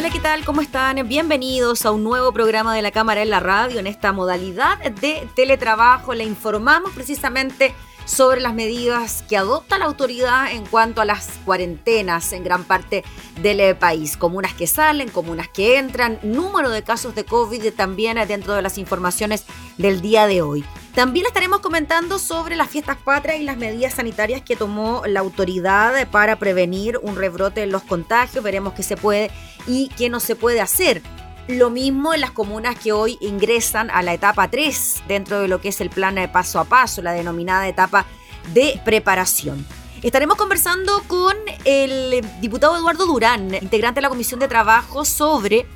Hola, 0.00 0.08
¿qué 0.08 0.18
tal? 0.18 0.46
¿Cómo 0.46 0.62
están? 0.62 1.06
Bienvenidos 1.06 1.84
a 1.84 1.90
un 1.90 2.02
nuevo 2.02 2.32
programa 2.32 2.74
de 2.74 2.80
la 2.80 2.90
Cámara 2.90 3.20
en 3.20 3.28
la 3.28 3.38
Radio 3.38 3.78
en 3.78 3.86
esta 3.86 4.14
modalidad 4.14 4.78
de 4.78 5.28
teletrabajo. 5.36 6.14
Le 6.14 6.24
informamos 6.24 6.92
precisamente 6.92 7.74
sobre 8.06 8.40
las 8.40 8.54
medidas 8.54 9.22
que 9.28 9.36
adopta 9.36 9.76
la 9.76 9.84
autoridad 9.84 10.52
en 10.52 10.64
cuanto 10.64 11.02
a 11.02 11.04
las 11.04 11.28
cuarentenas 11.44 12.32
en 12.32 12.44
gran 12.44 12.64
parte 12.64 13.04
del 13.42 13.60
eh, 13.60 13.74
país. 13.74 14.16
Comunas 14.16 14.54
que 14.54 14.66
salen, 14.66 15.10
comunas 15.10 15.48
que 15.48 15.76
entran, 15.76 16.18
número 16.22 16.70
de 16.70 16.82
casos 16.82 17.14
de 17.14 17.26
COVID 17.26 17.70
también 17.74 18.16
dentro 18.26 18.54
de 18.54 18.62
las 18.62 18.78
informaciones 18.78 19.44
del 19.76 20.00
día 20.00 20.26
de 20.26 20.40
hoy. 20.40 20.64
También 20.94 21.24
estaremos 21.26 21.60
comentando 21.60 22.18
sobre 22.18 22.56
las 22.56 22.68
fiestas 22.68 22.96
patrias 22.96 23.38
y 23.38 23.44
las 23.44 23.56
medidas 23.56 23.94
sanitarias 23.94 24.42
que 24.42 24.56
tomó 24.56 25.02
la 25.06 25.20
autoridad 25.20 26.08
para 26.10 26.36
prevenir 26.36 26.98
un 27.00 27.14
rebrote 27.14 27.62
en 27.62 27.70
los 27.70 27.82
contagios. 27.82 28.42
Veremos 28.42 28.74
qué 28.74 28.82
se 28.82 28.96
puede 28.96 29.30
y 29.68 29.88
qué 29.96 30.08
no 30.08 30.18
se 30.18 30.34
puede 30.34 30.60
hacer. 30.60 31.00
Lo 31.46 31.70
mismo 31.70 32.12
en 32.12 32.20
las 32.20 32.32
comunas 32.32 32.76
que 32.76 32.92
hoy 32.92 33.18
ingresan 33.20 33.88
a 33.90 34.02
la 34.02 34.14
etapa 34.14 34.50
3 34.50 35.04
dentro 35.06 35.40
de 35.40 35.48
lo 35.48 35.60
que 35.60 35.68
es 35.68 35.80
el 35.80 35.90
plan 35.90 36.16
de 36.16 36.28
paso 36.28 36.58
a 36.58 36.64
paso, 36.64 37.02
la 37.02 37.12
denominada 37.12 37.68
etapa 37.68 38.04
de 38.52 38.80
preparación. 38.84 39.64
Estaremos 40.02 40.36
conversando 40.36 41.02
con 41.06 41.36
el 41.64 42.24
diputado 42.40 42.76
Eduardo 42.76 43.06
Durán, 43.06 43.54
integrante 43.54 43.98
de 43.98 44.02
la 44.02 44.08
Comisión 44.08 44.40
de 44.40 44.48
Trabajo, 44.48 45.04
sobre 45.04 45.66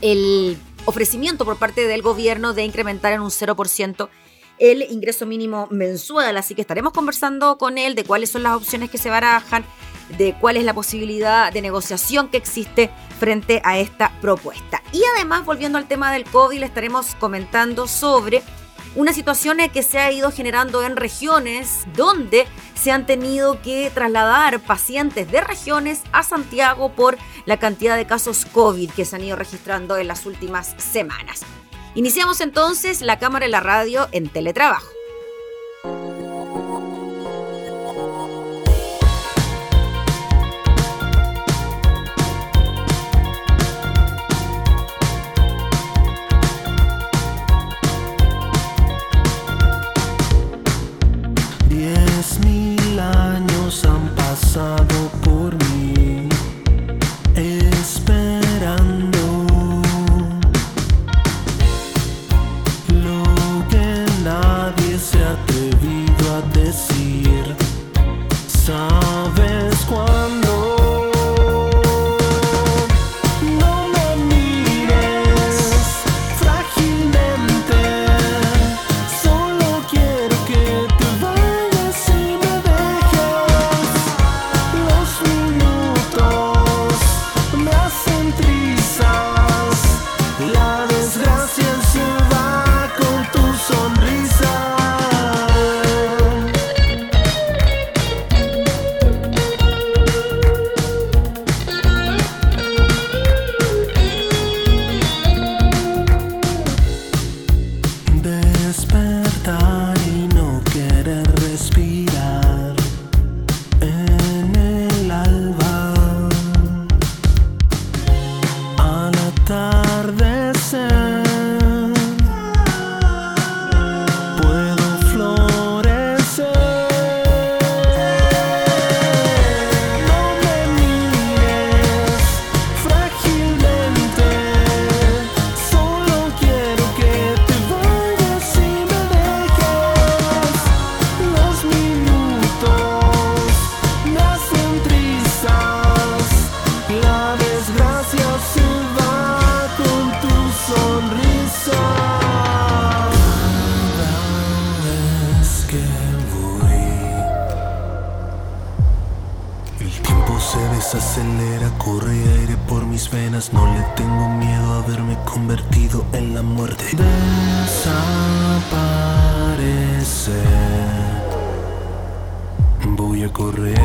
el 0.00 0.56
ofrecimiento 0.84 1.44
por 1.44 1.58
parte 1.58 1.86
del 1.86 2.00
gobierno 2.00 2.54
de 2.54 2.64
incrementar 2.64 3.12
en 3.12 3.20
un 3.20 3.30
0% 3.30 4.08
el 4.62 4.82
ingreso 4.90 5.26
mínimo 5.26 5.66
mensual. 5.70 6.36
Así 6.36 6.54
que 6.54 6.60
estaremos 6.60 6.92
conversando 6.92 7.58
con 7.58 7.78
él 7.78 7.96
de 7.96 8.04
cuáles 8.04 8.30
son 8.30 8.44
las 8.44 8.54
opciones 8.54 8.90
que 8.90 8.98
se 8.98 9.10
barajan, 9.10 9.64
de 10.16 10.36
cuál 10.40 10.56
es 10.56 10.64
la 10.64 10.72
posibilidad 10.72 11.52
de 11.52 11.60
negociación 11.60 12.28
que 12.28 12.36
existe 12.36 12.88
frente 13.18 13.60
a 13.64 13.78
esta 13.78 14.12
propuesta. 14.20 14.80
Y 14.92 15.02
además, 15.16 15.44
volviendo 15.44 15.78
al 15.78 15.88
tema 15.88 16.12
del 16.12 16.24
COVID, 16.24 16.60
le 16.60 16.66
estaremos 16.66 17.16
comentando 17.16 17.88
sobre 17.88 18.42
una 18.94 19.12
situación 19.12 19.58
que 19.72 19.82
se 19.82 19.98
ha 19.98 20.12
ido 20.12 20.30
generando 20.30 20.84
en 20.84 20.96
regiones 20.96 21.84
donde 21.96 22.46
se 22.74 22.92
han 22.92 23.04
tenido 23.04 23.60
que 23.62 23.90
trasladar 23.92 24.60
pacientes 24.60 25.30
de 25.32 25.40
regiones 25.40 26.02
a 26.12 26.22
Santiago 26.22 26.92
por 26.92 27.18
la 27.46 27.56
cantidad 27.56 27.96
de 27.96 28.06
casos 28.06 28.44
COVID 28.44 28.90
que 28.90 29.04
se 29.04 29.16
han 29.16 29.24
ido 29.24 29.34
registrando 29.34 29.96
en 29.96 30.06
las 30.06 30.24
últimas 30.24 30.76
semanas. 30.78 31.42
Iniciamos 31.94 32.40
entonces 32.40 33.02
la 33.02 33.18
cámara 33.18 33.46
y 33.46 33.50
la 33.50 33.60
radio 33.60 34.08
en 34.12 34.28
teletrabajo. 34.28 34.88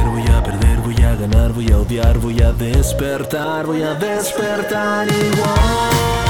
Voy 0.06 0.24
a 0.28 0.44
perder, 0.44 0.78
voy 0.82 0.96
a 1.04 1.16
ganar, 1.16 1.52
voy 1.54 1.72
a 1.72 1.78
odiar, 1.78 2.18
voy 2.20 2.42
a 2.42 2.52
despertar, 2.52 3.66
voy 3.66 3.82
a 3.82 3.94
despertar 3.96 5.08
igual. 5.08 6.27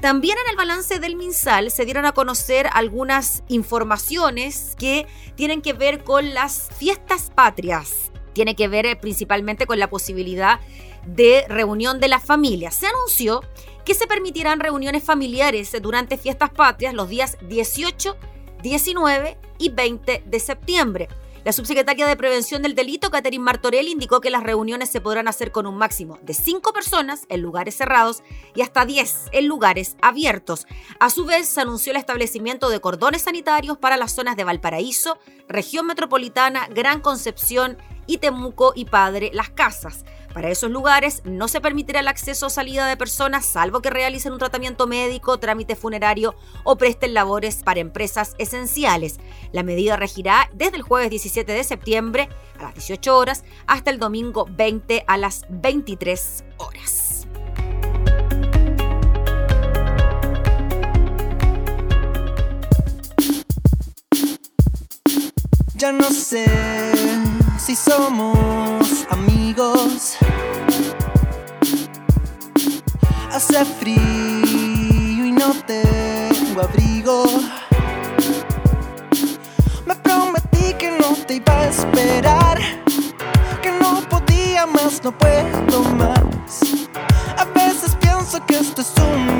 También 0.00 0.38
en 0.42 0.50
el 0.50 0.56
balance 0.56 0.98
del 0.98 1.14
MinSal 1.14 1.70
se 1.70 1.84
dieron 1.84 2.06
a 2.06 2.12
conocer 2.12 2.68
algunas 2.72 3.42
informaciones 3.48 4.74
que 4.78 5.06
tienen 5.34 5.60
que 5.60 5.74
ver 5.74 6.04
con 6.04 6.32
las 6.32 6.70
fiestas 6.78 7.30
patrias. 7.34 8.10
Tiene 8.32 8.56
que 8.56 8.66
ver 8.66 8.86
eh, 8.86 8.96
principalmente 8.96 9.66
con 9.66 9.78
la 9.78 9.90
posibilidad 9.90 10.58
de 11.06 11.44
reunión 11.48 12.00
de 12.00 12.08
las 12.08 12.24
familias. 12.24 12.76
Se 12.76 12.86
anunció 12.86 13.42
que 13.84 13.92
se 13.92 14.06
permitirán 14.06 14.60
reuniones 14.60 15.04
familiares 15.04 15.76
durante 15.82 16.16
fiestas 16.16 16.48
patrias 16.48 16.94
los 16.94 17.10
días 17.10 17.36
18, 17.42 18.16
19 18.62 19.36
y 19.58 19.68
20 19.68 20.22
de 20.24 20.40
septiembre. 20.40 21.08
La 21.42 21.52
subsecretaria 21.52 22.06
de 22.06 22.16
Prevención 22.16 22.60
del 22.60 22.74
Delito, 22.74 23.10
Catherine 23.10 23.42
Martorell, 23.42 23.88
indicó 23.88 24.20
que 24.20 24.28
las 24.28 24.42
reuniones 24.42 24.90
se 24.90 25.00
podrán 25.00 25.26
hacer 25.26 25.52
con 25.52 25.66
un 25.66 25.78
máximo 25.78 26.18
de 26.20 26.34
5 26.34 26.74
personas 26.74 27.24
en 27.30 27.40
lugares 27.40 27.76
cerrados 27.76 28.22
y 28.54 28.60
hasta 28.60 28.84
10 28.84 29.30
en 29.32 29.46
lugares 29.46 29.96
abiertos. 30.02 30.66
A 30.98 31.08
su 31.08 31.24
vez, 31.24 31.48
se 31.48 31.62
anunció 31.62 31.92
el 31.92 31.96
establecimiento 31.96 32.68
de 32.68 32.80
cordones 32.80 33.22
sanitarios 33.22 33.78
para 33.78 33.96
las 33.96 34.12
zonas 34.12 34.36
de 34.36 34.44
Valparaíso, 34.44 35.18
región 35.48 35.86
metropolitana, 35.86 36.68
Gran 36.68 37.00
Concepción 37.00 37.78
y 38.06 38.18
Temuco 38.18 38.72
y 38.76 38.84
Padre 38.84 39.30
Las 39.32 39.48
Casas. 39.48 40.04
Para 40.32 40.48
esos 40.50 40.70
lugares 40.70 41.22
no 41.24 41.48
se 41.48 41.60
permitirá 41.60 42.00
el 42.00 42.08
acceso 42.08 42.46
o 42.46 42.50
salida 42.50 42.86
de 42.86 42.96
personas 42.96 43.44
salvo 43.44 43.80
que 43.80 43.90
realicen 43.90 44.32
un 44.32 44.38
tratamiento 44.38 44.86
médico, 44.86 45.38
trámite 45.38 45.74
funerario 45.74 46.36
o 46.62 46.76
presten 46.76 47.14
labores 47.14 47.62
para 47.64 47.80
empresas 47.80 48.34
esenciales. 48.38 49.18
La 49.52 49.64
medida 49.64 49.96
regirá 49.96 50.48
desde 50.52 50.76
el 50.76 50.82
jueves 50.82 51.10
17 51.10 51.52
de 51.52 51.64
septiembre 51.64 52.28
a 52.58 52.62
las 52.64 52.74
18 52.74 53.16
horas 53.16 53.44
hasta 53.66 53.90
el 53.90 53.98
domingo 53.98 54.46
20 54.48 55.04
a 55.06 55.16
las 55.16 55.46
23 55.48 56.44
horas. 56.58 57.26
Ya 65.74 65.92
no 65.92 66.04
sé 66.10 67.39
si 67.60 67.76
somos 67.76 69.06
amigos. 69.10 70.16
Hace 73.30 73.64
frío 73.64 75.26
y 75.26 75.32
no 75.32 75.52
tengo 75.66 76.62
abrigo. 76.62 77.24
Me 79.84 79.94
prometí 79.96 80.74
que 80.78 80.90
no 80.90 81.14
te 81.26 81.34
iba 81.34 81.60
a 81.60 81.68
esperar, 81.68 82.58
que 83.62 83.70
no 83.72 84.00
podía 84.08 84.66
más, 84.66 85.02
no 85.04 85.12
puedo 85.12 85.82
más. 85.96 86.60
A 87.36 87.44
veces 87.44 87.94
pienso 88.00 88.44
que 88.46 88.58
esto 88.58 88.80
es 88.80 88.92
humillar 88.96 89.39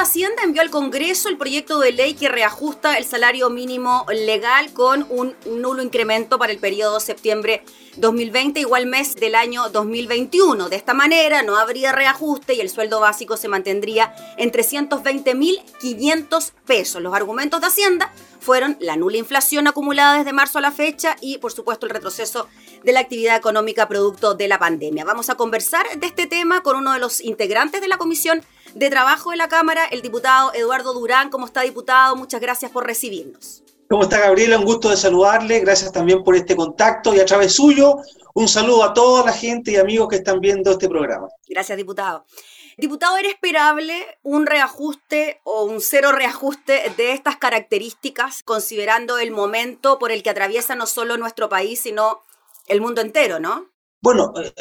Hacienda 0.00 0.42
envió 0.42 0.62
al 0.62 0.70
Congreso 0.70 1.28
el 1.28 1.36
proyecto 1.36 1.78
de 1.78 1.92
ley 1.92 2.14
que 2.14 2.28
reajusta 2.28 2.96
el 2.96 3.04
salario 3.04 3.50
mínimo 3.50 4.06
legal 4.12 4.72
con 4.72 5.06
un 5.10 5.34
nulo 5.46 5.82
incremento 5.82 6.38
para 6.38 6.52
el 6.52 6.58
periodo 6.58 7.00
septiembre 7.00 7.64
2020, 7.96 8.60
igual 8.60 8.86
mes 8.86 9.14
del 9.14 9.34
año 9.34 9.68
2021. 9.70 10.68
De 10.68 10.76
esta 10.76 10.94
manera 10.94 11.42
no 11.42 11.56
habría 11.56 11.92
reajuste 11.92 12.54
y 12.54 12.60
el 12.60 12.70
sueldo 12.70 13.00
básico 13.00 13.36
se 13.36 13.48
mantendría 13.48 14.14
en 14.36 14.52
320.500 14.52 16.52
pesos. 16.66 17.02
Los 17.02 17.14
argumentos 17.14 17.60
de 17.60 17.66
Hacienda 17.66 18.12
fueron 18.40 18.76
la 18.80 18.96
nula 18.96 19.16
inflación 19.16 19.66
acumulada 19.66 20.18
desde 20.18 20.32
marzo 20.32 20.58
a 20.58 20.60
la 20.60 20.72
fecha 20.72 21.16
y, 21.20 21.38
por 21.38 21.52
supuesto, 21.52 21.86
el 21.86 21.90
retroceso 21.90 22.48
de 22.82 22.92
la 22.92 23.00
actividad 23.00 23.36
económica 23.36 23.88
producto 23.88 24.34
de 24.34 24.48
la 24.48 24.58
pandemia. 24.58 25.04
Vamos 25.04 25.30
a 25.30 25.36
conversar 25.36 25.86
de 25.98 26.06
este 26.06 26.26
tema 26.26 26.62
con 26.62 26.76
uno 26.76 26.92
de 26.92 26.98
los 26.98 27.22
integrantes 27.22 27.80
de 27.80 27.88
la 27.88 27.96
Comisión 27.96 28.44
de 28.74 28.90
Trabajo 28.90 29.30
de 29.30 29.36
la 29.36 29.48
Cámara, 29.48 29.84
el 29.86 30.02
diputado 30.02 30.52
Eduardo 30.52 30.92
Durán. 30.92 31.30
¿Cómo 31.30 31.46
está, 31.46 31.62
diputado? 31.62 32.16
Muchas 32.16 32.40
gracias 32.40 32.70
por 32.70 32.86
recibirnos. 32.86 33.62
¿Cómo 33.88 34.02
está, 34.02 34.18
Gabriela? 34.18 34.58
Un 34.58 34.64
gusto 34.64 34.90
de 34.90 34.96
saludarle. 34.96 35.60
Gracias 35.60 35.92
también 35.92 36.24
por 36.24 36.34
este 36.34 36.56
contacto 36.56 37.14
y 37.14 37.20
a 37.20 37.24
través 37.24 37.54
suyo, 37.54 37.96
un 38.34 38.48
saludo 38.48 38.82
a 38.82 38.92
toda 38.92 39.24
la 39.24 39.32
gente 39.32 39.72
y 39.72 39.76
amigos 39.76 40.08
que 40.08 40.16
están 40.16 40.40
viendo 40.40 40.72
este 40.72 40.88
programa. 40.88 41.28
Gracias, 41.48 41.78
diputado. 41.78 42.26
Diputado, 42.76 43.16
¿era 43.16 43.28
esperable 43.28 44.04
un 44.24 44.46
reajuste 44.46 45.40
o 45.44 45.64
un 45.64 45.80
cero 45.80 46.10
reajuste 46.10 46.92
de 46.96 47.12
estas 47.12 47.36
características, 47.36 48.42
considerando 48.42 49.18
el 49.18 49.30
momento 49.30 50.00
por 50.00 50.10
el 50.10 50.24
que 50.24 50.30
atraviesa 50.30 50.74
no 50.74 50.86
solo 50.86 51.16
nuestro 51.16 51.48
país, 51.48 51.80
sino 51.80 52.24
el 52.66 52.80
mundo 52.80 53.00
entero, 53.00 53.38
¿no? 53.38 53.70
Bueno, 54.00 54.32
eh, 54.42 54.52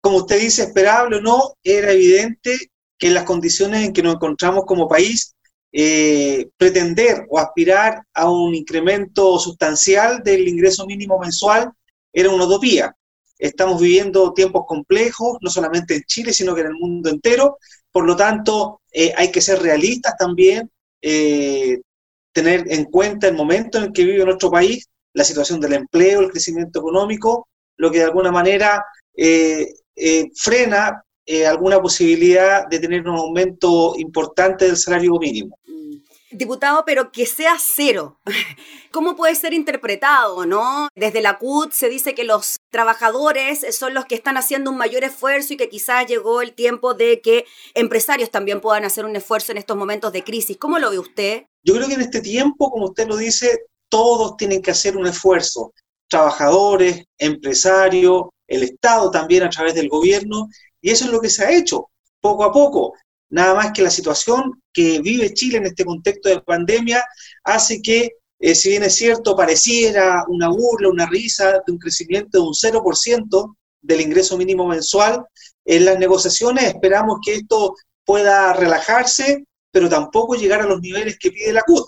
como 0.00 0.16
usted 0.16 0.40
dice, 0.40 0.64
esperable 0.64 1.18
o 1.18 1.20
no, 1.20 1.54
era 1.62 1.92
evidente 1.92 2.72
que 2.98 3.08
en 3.08 3.14
las 3.14 3.24
condiciones 3.24 3.84
en 3.84 3.92
que 3.92 4.02
nos 4.02 4.14
encontramos 4.14 4.64
como 4.66 4.88
país, 4.88 5.34
eh, 5.72 6.48
pretender 6.56 7.26
o 7.28 7.38
aspirar 7.38 8.02
a 8.14 8.30
un 8.30 8.54
incremento 8.54 9.38
sustancial 9.38 10.22
del 10.22 10.46
ingreso 10.46 10.86
mínimo 10.86 11.18
mensual 11.18 11.70
era 12.12 12.30
una 12.30 12.46
utopía. 12.46 12.94
Estamos 13.38 13.80
viviendo 13.80 14.32
tiempos 14.32 14.64
complejos, 14.66 15.38
no 15.40 15.50
solamente 15.50 15.96
en 15.96 16.02
Chile, 16.06 16.32
sino 16.32 16.54
que 16.54 16.60
en 16.60 16.68
el 16.68 16.74
mundo 16.74 17.10
entero. 17.10 17.58
Por 17.90 18.06
lo 18.06 18.14
tanto, 18.14 18.80
eh, 18.92 19.12
hay 19.16 19.32
que 19.32 19.40
ser 19.40 19.60
realistas 19.60 20.14
también, 20.16 20.70
tener 22.32 22.64
en 22.72 22.84
cuenta 22.84 23.28
el 23.28 23.34
momento 23.34 23.76
en 23.76 23.84
el 23.84 23.92
que 23.92 24.04
vive 24.04 24.24
nuestro 24.24 24.50
país 24.50 24.88
la 25.14 25.24
situación 25.24 25.60
del 25.60 25.74
empleo, 25.74 26.20
el 26.20 26.30
crecimiento 26.30 26.80
económico, 26.80 27.48
lo 27.76 27.90
que 27.90 27.98
de 27.98 28.04
alguna 28.04 28.30
manera 28.30 28.84
eh, 29.16 29.72
eh, 29.96 30.30
frena 30.34 31.02
eh, 31.26 31.46
alguna 31.46 31.80
posibilidad 31.80 32.66
de 32.68 32.78
tener 32.78 33.08
un 33.08 33.16
aumento 33.16 33.94
importante 33.96 34.66
del 34.66 34.76
salario 34.76 35.18
mínimo. 35.18 35.58
Mm. 35.66 35.96
Diputado, 36.30 36.84
pero 36.84 37.12
que 37.12 37.26
sea 37.26 37.56
cero. 37.58 38.18
¿Cómo 38.90 39.16
puede 39.16 39.34
ser 39.34 39.54
interpretado, 39.54 40.46
no? 40.46 40.88
Desde 40.94 41.22
la 41.22 41.38
CUT 41.38 41.72
se 41.72 41.88
dice 41.88 42.14
que 42.14 42.24
los 42.24 42.56
trabajadores 42.70 43.64
son 43.76 43.94
los 43.94 44.04
que 44.04 44.14
están 44.14 44.36
haciendo 44.36 44.70
un 44.70 44.76
mayor 44.76 45.04
esfuerzo 45.04 45.54
y 45.54 45.56
que 45.56 45.68
quizás 45.68 46.06
llegó 46.06 46.42
el 46.42 46.52
tiempo 46.52 46.94
de 46.94 47.20
que 47.20 47.44
empresarios 47.74 48.30
también 48.30 48.60
puedan 48.60 48.84
hacer 48.84 49.04
un 49.04 49.16
esfuerzo 49.16 49.52
en 49.52 49.58
estos 49.58 49.76
momentos 49.76 50.12
de 50.12 50.24
crisis. 50.24 50.56
¿Cómo 50.58 50.78
lo 50.78 50.90
ve 50.90 50.98
usted? 50.98 51.44
Yo 51.62 51.74
creo 51.74 51.88
que 51.88 51.94
en 51.94 52.02
este 52.02 52.20
tiempo, 52.20 52.70
como 52.70 52.86
usted 52.86 53.08
lo 53.08 53.16
dice, 53.16 53.66
todos 53.88 54.36
tienen 54.36 54.60
que 54.60 54.72
hacer 54.72 54.96
un 54.96 55.06
esfuerzo, 55.06 55.72
trabajadores, 56.08 57.04
empresarios, 57.18 58.24
el 58.46 58.62
Estado 58.62 59.10
también 59.10 59.42
a 59.42 59.50
través 59.50 59.74
del 59.74 59.88
gobierno, 59.88 60.48
y 60.84 60.90
eso 60.90 61.06
es 61.06 61.10
lo 61.10 61.18
que 61.18 61.30
se 61.30 61.42
ha 61.42 61.50
hecho 61.50 61.88
poco 62.20 62.44
a 62.44 62.52
poco. 62.52 62.92
Nada 63.30 63.54
más 63.54 63.72
que 63.72 63.80
la 63.80 63.90
situación 63.90 64.62
que 64.70 65.00
vive 65.00 65.32
Chile 65.32 65.56
en 65.56 65.64
este 65.64 65.82
contexto 65.82 66.28
de 66.28 66.42
pandemia 66.42 67.02
hace 67.42 67.80
que, 67.80 68.10
eh, 68.38 68.54
si 68.54 68.68
bien 68.68 68.82
es 68.82 68.94
cierto, 68.94 69.34
pareciera 69.34 70.24
una 70.28 70.48
burla, 70.48 70.90
una 70.90 71.06
risa 71.06 71.62
de 71.66 71.72
un 71.72 71.78
crecimiento 71.78 72.38
de 72.38 72.44
un 72.46 72.52
0% 72.52 73.56
del 73.80 74.00
ingreso 74.02 74.36
mínimo 74.36 74.66
mensual, 74.66 75.24
en 75.64 75.86
las 75.86 75.98
negociaciones 75.98 76.64
esperamos 76.64 77.20
que 77.24 77.36
esto 77.36 77.74
pueda 78.04 78.52
relajarse, 78.52 79.46
pero 79.70 79.88
tampoco 79.88 80.34
llegar 80.34 80.60
a 80.60 80.66
los 80.66 80.82
niveles 80.82 81.16
que 81.18 81.30
pide 81.30 81.54
la 81.54 81.62
CUT 81.62 81.86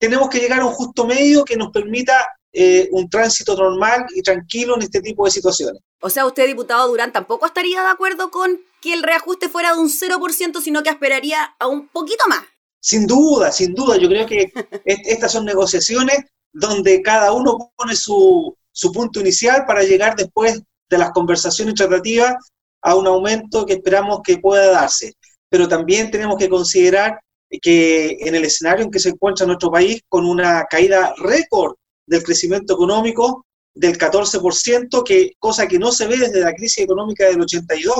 tenemos 0.00 0.30
que 0.30 0.38
llegar 0.38 0.60
a 0.60 0.66
un 0.66 0.72
justo 0.72 1.06
medio 1.06 1.44
que 1.44 1.56
nos 1.56 1.70
permita 1.70 2.26
eh, 2.52 2.88
un 2.90 3.08
tránsito 3.08 3.54
normal 3.56 4.06
y 4.14 4.22
tranquilo 4.22 4.74
en 4.76 4.82
este 4.82 5.00
tipo 5.00 5.24
de 5.24 5.30
situaciones. 5.30 5.82
O 6.00 6.10
sea, 6.10 6.26
usted, 6.26 6.46
diputado 6.46 6.88
Durán, 6.88 7.12
tampoco 7.12 7.46
estaría 7.46 7.82
de 7.82 7.88
acuerdo 7.88 8.30
con 8.30 8.60
que 8.80 8.92
el 8.92 9.02
reajuste 9.02 9.48
fuera 9.48 9.74
de 9.74 9.80
un 9.80 9.88
0%, 9.88 10.60
sino 10.60 10.82
que 10.82 10.90
esperaría 10.90 11.54
a 11.58 11.66
un 11.66 11.88
poquito 11.88 12.24
más. 12.28 12.42
Sin 12.80 13.06
duda, 13.06 13.52
sin 13.52 13.74
duda. 13.74 13.96
Yo 13.98 14.08
creo 14.08 14.26
que 14.26 14.50
estas 14.84 15.32
son 15.32 15.44
negociaciones 15.44 16.24
donde 16.52 17.02
cada 17.02 17.32
uno 17.32 17.72
pone 17.76 17.94
su, 17.94 18.56
su 18.72 18.90
punto 18.90 19.20
inicial 19.20 19.64
para 19.66 19.82
llegar 19.82 20.16
después 20.16 20.60
de 20.88 20.98
las 20.98 21.12
conversaciones 21.12 21.74
tratativas 21.74 22.34
a 22.82 22.96
un 22.96 23.06
aumento 23.06 23.64
que 23.66 23.74
esperamos 23.74 24.20
que 24.24 24.38
pueda 24.38 24.72
darse. 24.72 25.14
Pero 25.48 25.68
también 25.68 26.10
tenemos 26.10 26.36
que 26.36 26.48
considerar 26.48 27.20
que 27.62 28.16
en 28.20 28.34
el 28.34 28.44
escenario 28.44 28.84
en 28.84 28.90
que 28.90 28.98
se 28.98 29.10
encuentra 29.10 29.46
nuestro 29.46 29.70
país, 29.70 30.00
con 30.08 30.24
una 30.26 30.64
caída 30.64 31.14
récord 31.18 31.74
del 32.10 32.24
crecimiento 32.24 32.74
económico 32.74 33.46
del 33.72 33.96
14%, 33.96 35.04
que, 35.04 35.32
cosa 35.38 35.68
que 35.68 35.78
no 35.78 35.92
se 35.92 36.08
ve 36.08 36.18
desde 36.18 36.40
la 36.40 36.52
crisis 36.52 36.78
económica 36.78 37.24
del 37.26 37.40
82. 37.40 37.94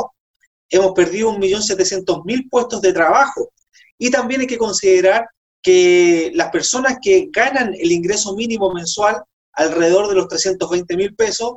Hemos 0.69 0.93
perdido 0.93 1.33
1.700.000 1.33 2.51
puestos 2.51 2.81
de 2.83 2.93
trabajo. 2.93 3.53
Y 3.99 4.11
también 4.11 4.41
hay 4.41 4.47
que 4.49 4.59
considerar 4.59 5.27
que 5.63 6.33
las 6.35 6.51
personas 6.51 6.99
que 7.01 7.29
ganan 7.31 7.73
el 7.73 7.93
ingreso 7.93 8.35
mínimo 8.35 8.73
mensual, 8.73 9.23
alrededor 9.53 10.09
de 10.09 10.17
los 10.17 10.27
320.000 10.27 11.17
pesos, 11.17 11.53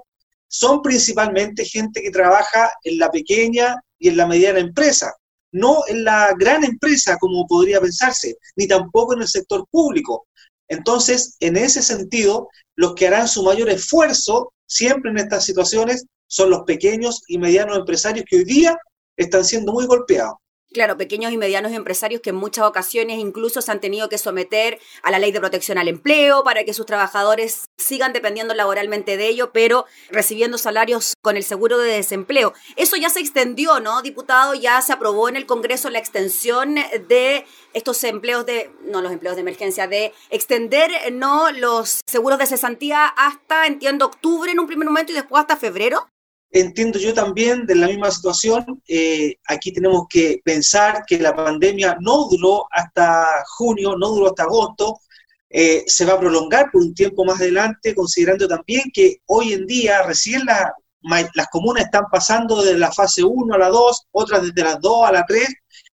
son 0.47 0.83
principalmente 0.83 1.65
gente 1.65 2.01
que 2.03 2.11
trabaja 2.11 2.71
en 2.83 2.99
la 2.99 3.09
pequeña 3.09 3.81
y 3.97 4.09
en 4.09 4.17
la 4.17 4.27
mediana 4.27 4.59
empresa 4.59 5.11
no 5.53 5.83
en 5.87 6.03
la 6.03 6.33
gran 6.37 6.63
empresa 6.63 7.17
como 7.17 7.47
podría 7.47 7.79
pensarse, 7.79 8.35
ni 8.55 8.67
tampoco 8.67 9.13
en 9.13 9.21
el 9.21 9.27
sector 9.27 9.65
público. 9.71 10.27
Entonces, 10.67 11.35
en 11.39 11.57
ese 11.57 11.81
sentido, 11.81 12.49
los 12.75 12.95
que 12.95 13.07
harán 13.07 13.27
su 13.27 13.43
mayor 13.43 13.69
esfuerzo 13.69 14.53
siempre 14.65 15.11
en 15.11 15.17
estas 15.17 15.45
situaciones 15.45 16.05
son 16.27 16.49
los 16.49 16.61
pequeños 16.63 17.21
y 17.27 17.37
medianos 17.37 17.77
empresarios 17.77 18.25
que 18.27 18.37
hoy 18.37 18.43
día 18.45 18.77
están 19.17 19.45
siendo 19.45 19.71
muy 19.71 19.85
golpeados. 19.85 20.35
Claro, 20.73 20.97
pequeños 20.97 21.31
y 21.31 21.37
medianos 21.37 21.71
empresarios 21.71 22.19
que 22.19 22.31
en 22.31 22.35
muchas 22.35 22.65
ocasiones 22.65 23.19
incluso 23.19 23.61
se 23.61 23.71
han 23.71 23.79
tenido 23.79 24.09
que 24.09 24.17
someter 24.17 24.79
a 25.03 25.11
la 25.11 25.19
ley 25.19 25.31
de 25.31 25.39
protección 25.39 25.77
al 25.77 25.87
empleo 25.87 26.43
para 26.43 26.63
que 26.63 26.73
sus 26.73 26.87
trabajadores 26.87 27.65
sigan 27.77 28.11
dependiendo 28.11 28.55
laboralmente 28.55 29.15
de 29.15 29.27
ello, 29.27 29.51
pero 29.53 29.85
recibiendo 30.09 30.57
salarios 30.57 31.13
con 31.21 31.37
el 31.37 31.43
seguro 31.43 31.77
de 31.77 31.91
desempleo. 31.91 32.53
Eso 32.75 32.95
ya 32.95 33.11
se 33.11 33.19
extendió, 33.19 33.79
¿no, 33.81 34.01
diputado? 34.01 34.55
Ya 34.55 34.81
se 34.81 34.93
aprobó 34.93 35.29
en 35.29 35.35
el 35.35 35.45
Congreso 35.45 35.91
la 35.91 35.99
extensión 35.99 36.73
de 37.07 37.45
estos 37.73 38.03
empleos 38.03 38.43
de, 38.47 38.71
no 38.81 39.03
los 39.03 39.11
empleos 39.11 39.35
de 39.35 39.41
emergencia, 39.41 39.85
de 39.85 40.11
extender, 40.31 40.89
¿no? 41.11 41.51
Los 41.51 42.01
seguros 42.07 42.39
de 42.39 42.47
cesantía 42.47 43.05
hasta, 43.05 43.67
entiendo, 43.67 44.07
octubre 44.07 44.51
en 44.51 44.59
un 44.59 44.65
primer 44.65 44.87
momento 44.87 45.11
y 45.11 45.15
después 45.15 45.41
hasta 45.41 45.55
febrero 45.55 46.07
entiendo 46.53 46.99
yo 46.99 47.13
también 47.13 47.65
de 47.65 47.75
la 47.75 47.87
misma 47.87 48.11
situación. 48.11 48.81
Eh, 48.87 49.35
aquí 49.47 49.73
tenemos 49.73 50.05
que 50.07 50.39
pensar 50.45 51.03
que 51.05 51.17
la 51.17 51.35
pandemia 51.35 51.97
no 51.99 52.27
duró 52.29 52.65
hasta 52.71 53.27
junio, 53.57 53.95
no 53.97 54.09
duró 54.09 54.27
hasta 54.27 54.43
agosto, 54.43 54.99
eh, 55.49 55.83
se 55.87 56.05
va 56.05 56.13
a 56.13 56.19
prolongar 56.19 56.69
por 56.71 56.81
un 56.81 56.93
tiempo 56.93 57.25
más 57.25 57.41
adelante, 57.41 57.93
considerando 57.95 58.47
también 58.47 58.83
que 58.93 59.17
hoy 59.25 59.53
en 59.53 59.65
día 59.65 60.03
recién 60.03 60.43
las 60.45 61.47
comunas 61.51 61.85
están 61.85 62.05
pasando 62.11 62.63
de 62.63 62.77
la 62.77 62.91
fase 62.91 63.23
1 63.23 63.53
a 63.53 63.57
la 63.57 63.69
2, 63.69 64.07
otras 64.11 64.43
desde 64.43 64.63
las 64.63 64.79
2 64.79 65.07
a 65.07 65.11
la 65.11 65.25
3, 65.25 65.47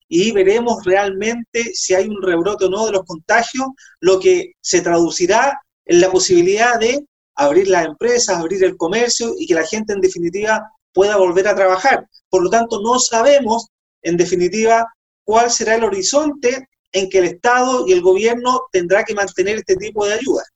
y 0.08 0.32
veremos 0.32 0.84
realmente 0.84 1.72
si 1.74 1.94
hay 1.94 2.08
un 2.08 2.22
rebrote 2.22 2.66
o 2.66 2.70
no 2.70 2.86
de 2.86 2.92
los 2.92 3.04
contagios, 3.04 3.68
lo 4.00 4.18
que 4.18 4.52
se 4.60 4.82
traducirá 4.82 5.60
en 5.86 6.00
la 6.00 6.10
posibilidad 6.10 6.78
de 6.78 7.04
abrir 7.40 7.68
las 7.68 7.87
empresas, 7.87 8.37
abrir 8.37 8.62
el 8.64 8.76
comercio 8.76 9.35
y 9.38 9.47
que 9.47 9.54
la 9.54 9.66
gente 9.66 9.94
en 9.94 10.00
definitiva 10.00 10.70
pueda 10.92 11.16
volver 11.16 11.49
a 11.49 11.54
trabajar. 11.54 12.06
Por 12.28 12.42
lo 12.44 12.50
tanto, 12.50 12.80
no 12.82 12.99
sabemos 12.99 13.68
en 14.02 14.18
definitiva 14.18 14.87
cuál 15.25 15.50
será 15.50 15.76
el 15.76 15.85
horizonte 15.85 16.68
en 16.92 17.09
que 17.09 17.18
el 17.18 17.25
Estado 17.25 17.87
y 17.87 17.92
el 17.92 18.02
gobierno 18.02 18.62
tendrá 18.73 19.04
que 19.04 19.14
mantener 19.14 19.56
este 19.56 19.76
tipo 19.76 20.06
de 20.06 20.14
ayudas. 20.14 20.47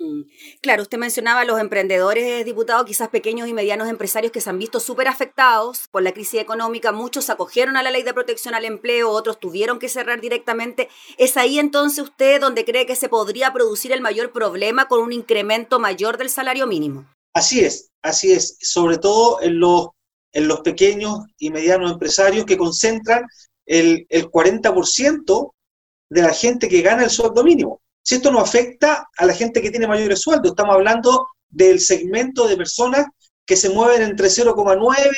Mm. 0.00 0.22
Claro, 0.62 0.82
usted 0.82 0.98
mencionaba 0.98 1.40
a 1.40 1.44
los 1.44 1.60
emprendedores, 1.60 2.44
diputados, 2.44 2.86
quizás 2.86 3.08
pequeños 3.08 3.48
y 3.48 3.52
medianos 3.52 3.88
empresarios 3.88 4.32
que 4.32 4.40
se 4.40 4.48
han 4.48 4.58
visto 4.58 4.80
súper 4.80 5.08
afectados 5.08 5.88
por 5.90 6.02
la 6.02 6.12
crisis 6.12 6.40
económica. 6.40 6.90
Muchos 6.90 7.28
acogieron 7.28 7.76
a 7.76 7.82
la 7.82 7.90
ley 7.90 8.02
de 8.02 8.14
protección 8.14 8.54
al 8.54 8.64
empleo, 8.64 9.10
otros 9.10 9.38
tuvieron 9.38 9.78
que 9.78 9.88
cerrar 9.88 10.20
directamente. 10.20 10.88
¿Es 11.18 11.36
ahí 11.36 11.58
entonces 11.58 12.02
usted 12.02 12.40
donde 12.40 12.64
cree 12.64 12.86
que 12.86 12.96
se 12.96 13.08
podría 13.10 13.52
producir 13.52 13.92
el 13.92 14.00
mayor 14.00 14.32
problema 14.32 14.88
con 14.88 15.00
un 15.00 15.12
incremento 15.12 15.78
mayor 15.78 16.16
del 16.16 16.30
salario 16.30 16.66
mínimo? 16.66 17.06
Así 17.34 17.60
es, 17.60 17.90
así 18.02 18.32
es, 18.32 18.56
sobre 18.60 18.98
todo 18.98 19.40
en 19.42 19.60
los, 19.60 19.88
en 20.32 20.48
los 20.48 20.60
pequeños 20.60 21.20
y 21.38 21.50
medianos 21.50 21.92
empresarios 21.92 22.46
que 22.46 22.56
concentran 22.56 23.24
el, 23.66 24.06
el 24.08 24.30
40% 24.30 25.52
de 26.08 26.22
la 26.22 26.32
gente 26.32 26.68
que 26.68 26.82
gana 26.82 27.04
el 27.04 27.10
sueldo 27.10 27.44
mínimo. 27.44 27.80
Si 28.02 28.16
esto 28.16 28.30
no 28.30 28.40
afecta 28.40 29.08
a 29.16 29.26
la 29.26 29.34
gente 29.34 29.60
que 29.60 29.70
tiene 29.70 29.86
mayores 29.86 30.20
sueldos, 30.20 30.52
estamos 30.52 30.74
hablando 30.74 31.28
del 31.48 31.80
segmento 31.80 32.48
de 32.48 32.56
personas 32.56 33.06
que 33.44 33.56
se 33.56 33.70
mueven 33.70 34.02
entre 34.02 34.28
0,9 34.28 35.10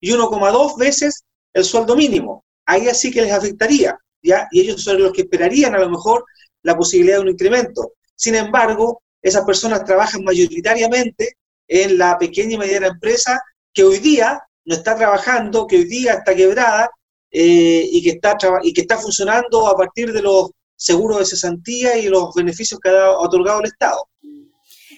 y 0.00 0.12
1,2 0.12 0.78
veces 0.78 1.24
el 1.52 1.64
sueldo 1.64 1.96
mínimo. 1.96 2.44
Ahí 2.66 2.88
así 2.88 3.10
que 3.10 3.22
les 3.22 3.32
afectaría, 3.32 3.96
¿ya? 4.22 4.46
Y 4.50 4.60
ellos 4.60 4.82
son 4.82 5.02
los 5.02 5.12
que 5.12 5.22
esperarían 5.22 5.74
a 5.74 5.78
lo 5.78 5.90
mejor 5.90 6.24
la 6.62 6.76
posibilidad 6.76 7.16
de 7.16 7.22
un 7.22 7.28
incremento. 7.30 7.92
Sin 8.14 8.34
embargo, 8.34 9.02
esas 9.20 9.44
personas 9.44 9.84
trabajan 9.84 10.24
mayoritariamente 10.24 11.36
en 11.68 11.98
la 11.98 12.18
pequeña 12.18 12.54
y 12.54 12.58
mediana 12.58 12.88
empresa 12.88 13.40
que 13.72 13.84
hoy 13.84 13.98
día 13.98 14.40
no 14.64 14.74
está 14.74 14.96
trabajando, 14.96 15.66
que 15.66 15.76
hoy 15.76 15.84
día 15.84 16.14
está 16.14 16.34
quebrada 16.34 16.90
eh, 17.30 17.88
y, 17.90 18.02
que 18.02 18.10
está 18.10 18.36
y 18.62 18.72
que 18.72 18.82
está 18.82 18.98
funcionando 18.98 19.66
a 19.66 19.76
partir 19.76 20.12
de 20.12 20.22
los 20.22 20.50
seguros 20.82 21.18
de 21.18 21.26
cesantía 21.26 21.96
y 21.96 22.08
los 22.08 22.34
beneficios 22.34 22.80
que 22.80 22.90
ha 22.90 23.12
otorgado 23.12 23.60
el 23.60 23.66
Estado. 23.66 24.08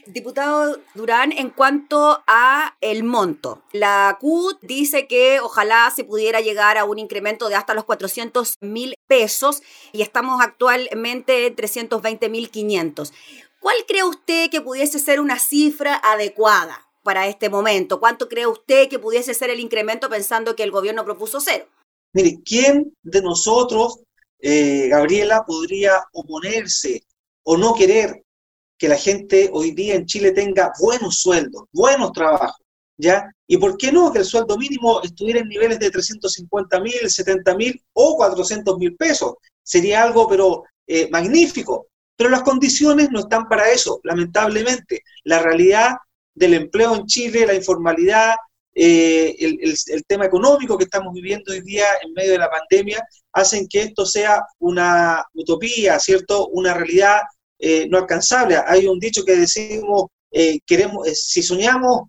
Diputado 0.06 0.78
Durán, 0.94 1.32
en 1.32 1.50
cuanto 1.50 2.22
a 2.26 2.76
el 2.80 3.04
monto, 3.04 3.62
la 3.72 4.18
CUT 4.20 4.60
dice 4.60 5.06
que 5.06 5.40
ojalá 5.40 5.90
se 5.94 6.04
pudiera 6.04 6.40
llegar 6.40 6.76
a 6.76 6.84
un 6.84 6.98
incremento 6.98 7.48
de 7.48 7.54
hasta 7.54 7.72
los 7.72 7.84
400 7.84 8.56
mil 8.60 8.94
pesos 9.06 9.62
y 9.92 10.02
estamos 10.02 10.42
actualmente 10.42 11.46
en 11.46 11.56
320 11.56 12.28
mil 12.28 12.50
500. 12.50 13.12
¿Cuál 13.60 13.76
cree 13.88 14.04
usted 14.04 14.50
que 14.50 14.60
pudiese 14.60 14.98
ser 14.98 15.20
una 15.20 15.38
cifra 15.38 15.94
adecuada 16.04 16.86
para 17.02 17.26
este 17.26 17.48
momento? 17.48 17.98
¿Cuánto 17.98 18.28
cree 18.28 18.46
usted 18.46 18.88
que 18.88 18.98
pudiese 18.98 19.32
ser 19.32 19.48
el 19.48 19.60
incremento 19.60 20.10
pensando 20.10 20.54
que 20.54 20.64
el 20.64 20.70
gobierno 20.70 21.04
propuso 21.04 21.40
cero? 21.40 21.66
Mire, 22.12 22.40
¿quién 22.44 22.94
de 23.02 23.22
nosotros, 23.22 24.03
eh, 24.46 24.88
Gabriela, 24.88 25.42
podría 25.46 26.04
oponerse 26.12 27.02
o 27.44 27.56
no 27.56 27.72
querer 27.72 28.22
que 28.76 28.88
la 28.88 28.96
gente 28.98 29.48
hoy 29.54 29.70
día 29.70 29.94
en 29.94 30.04
Chile 30.04 30.32
tenga 30.32 30.70
buenos 30.78 31.20
sueldos, 31.20 31.64
buenos 31.72 32.12
trabajos, 32.12 32.60
¿ya? 32.98 33.26
¿Y 33.46 33.56
por 33.56 33.78
qué 33.78 33.90
no 33.90 34.12
que 34.12 34.18
el 34.18 34.26
sueldo 34.26 34.58
mínimo 34.58 35.00
estuviera 35.02 35.40
en 35.40 35.48
niveles 35.48 35.78
de 35.78 35.90
350 35.90 36.78
mil, 36.80 37.08
70 37.08 37.56
mil 37.56 37.82
o 37.94 38.16
400 38.18 38.76
mil 38.76 38.94
pesos? 38.96 39.32
Sería 39.62 40.02
algo, 40.02 40.28
pero 40.28 40.64
eh, 40.86 41.08
magnífico. 41.10 41.86
Pero 42.14 42.28
las 42.28 42.42
condiciones 42.42 43.10
no 43.10 43.20
están 43.20 43.48
para 43.48 43.70
eso, 43.70 43.98
lamentablemente. 44.02 45.04
La 45.22 45.38
realidad 45.38 45.94
del 46.34 46.52
empleo 46.52 46.94
en 46.96 47.06
Chile, 47.06 47.46
la 47.46 47.54
informalidad, 47.54 48.34
eh, 48.74 49.36
el, 49.38 49.74
el, 49.86 50.04
tema 50.04 50.26
económico 50.26 50.76
que 50.76 50.84
estamos 50.84 51.12
viviendo 51.12 51.52
hoy 51.52 51.60
día 51.60 51.86
en 52.02 52.12
medio 52.12 52.32
de 52.32 52.38
la 52.38 52.50
pandemia, 52.50 53.02
hacen 53.32 53.68
que 53.68 53.82
esto 53.82 54.04
sea 54.04 54.42
una 54.58 55.24
utopía, 55.34 55.98
¿cierto? 55.98 56.48
Una 56.48 56.74
realidad 56.74 57.20
eh, 57.58 57.88
no 57.88 57.98
alcanzable. 57.98 58.56
Hay 58.66 58.86
un 58.86 58.98
dicho 58.98 59.24
que 59.24 59.36
decimos, 59.36 60.06
eh, 60.30 60.58
queremos, 60.66 61.06
eh, 61.06 61.14
si 61.14 61.42
soñamos, 61.42 62.02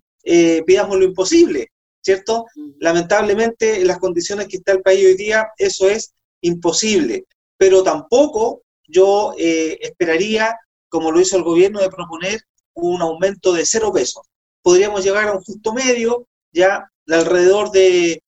pidamos 0.66 0.98
lo 0.98 1.04
imposible, 1.04 1.68
¿cierto? 2.00 2.46
Lamentablemente, 2.80 3.80
en 3.80 3.86
las 3.86 3.98
condiciones 3.98 4.48
que 4.48 4.56
está 4.56 4.72
el 4.72 4.82
país 4.82 5.06
hoy 5.06 5.14
día, 5.14 5.46
eso 5.56 5.88
es 5.88 6.12
imposible. 6.40 7.24
Pero 7.56 7.84
tampoco 7.84 8.62
yo 8.88 9.34
esperaría, 9.38 10.58
como 10.88 11.12
lo 11.12 11.20
hizo 11.20 11.36
el 11.36 11.44
gobierno, 11.44 11.80
de 11.80 11.90
proponer 11.90 12.40
un 12.74 13.00
aumento 13.02 13.52
de 13.52 13.64
cero 13.64 13.92
pesos. 13.92 14.26
Podríamos 14.62 15.04
llegar 15.04 15.28
a 15.28 15.32
un 15.32 15.44
justo 15.44 15.72
medio, 15.72 16.26
ya 16.56 16.90
de 17.06 17.14
alrededor 17.14 17.70
de 17.70 18.22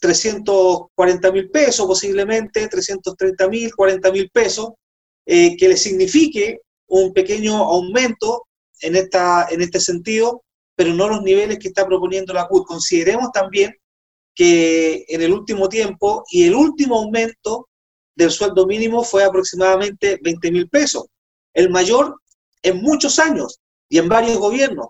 340 0.00 1.32
mil 1.32 1.50
pesos 1.50 1.86
posiblemente, 1.86 2.66
330 2.66 3.48
mil, 3.48 3.74
40 3.74 4.12
mil 4.12 4.30
pesos, 4.30 4.70
que 5.24 5.56
le 5.60 5.76
signifique 5.76 6.60
un 6.88 7.12
pequeño 7.12 7.56
aumento 7.56 8.46
en, 8.80 8.96
esta, 8.96 9.48
en 9.50 9.60
este 9.60 9.80
sentido, 9.80 10.42
pero 10.74 10.92
no 10.94 11.08
los 11.08 11.22
niveles 11.22 11.58
que 11.58 11.68
está 11.68 11.86
proponiendo 11.86 12.32
la 12.32 12.46
CUT. 12.46 12.66
Consideremos 12.66 13.30
también 13.32 13.74
que 14.34 15.04
en 15.08 15.22
el 15.22 15.32
último 15.32 15.68
tiempo 15.68 16.24
y 16.30 16.46
el 16.46 16.54
último 16.54 16.96
aumento 16.96 17.68
del 18.14 18.30
sueldo 18.30 18.66
mínimo 18.66 19.02
fue 19.02 19.24
aproximadamente 19.24 20.18
20 20.22 20.50
mil 20.52 20.68
pesos, 20.68 21.06
el 21.54 21.70
mayor 21.70 22.14
en 22.62 22.82
muchos 22.82 23.18
años 23.18 23.58
y 23.88 23.98
en 23.98 24.08
varios 24.08 24.38
gobiernos. 24.38 24.88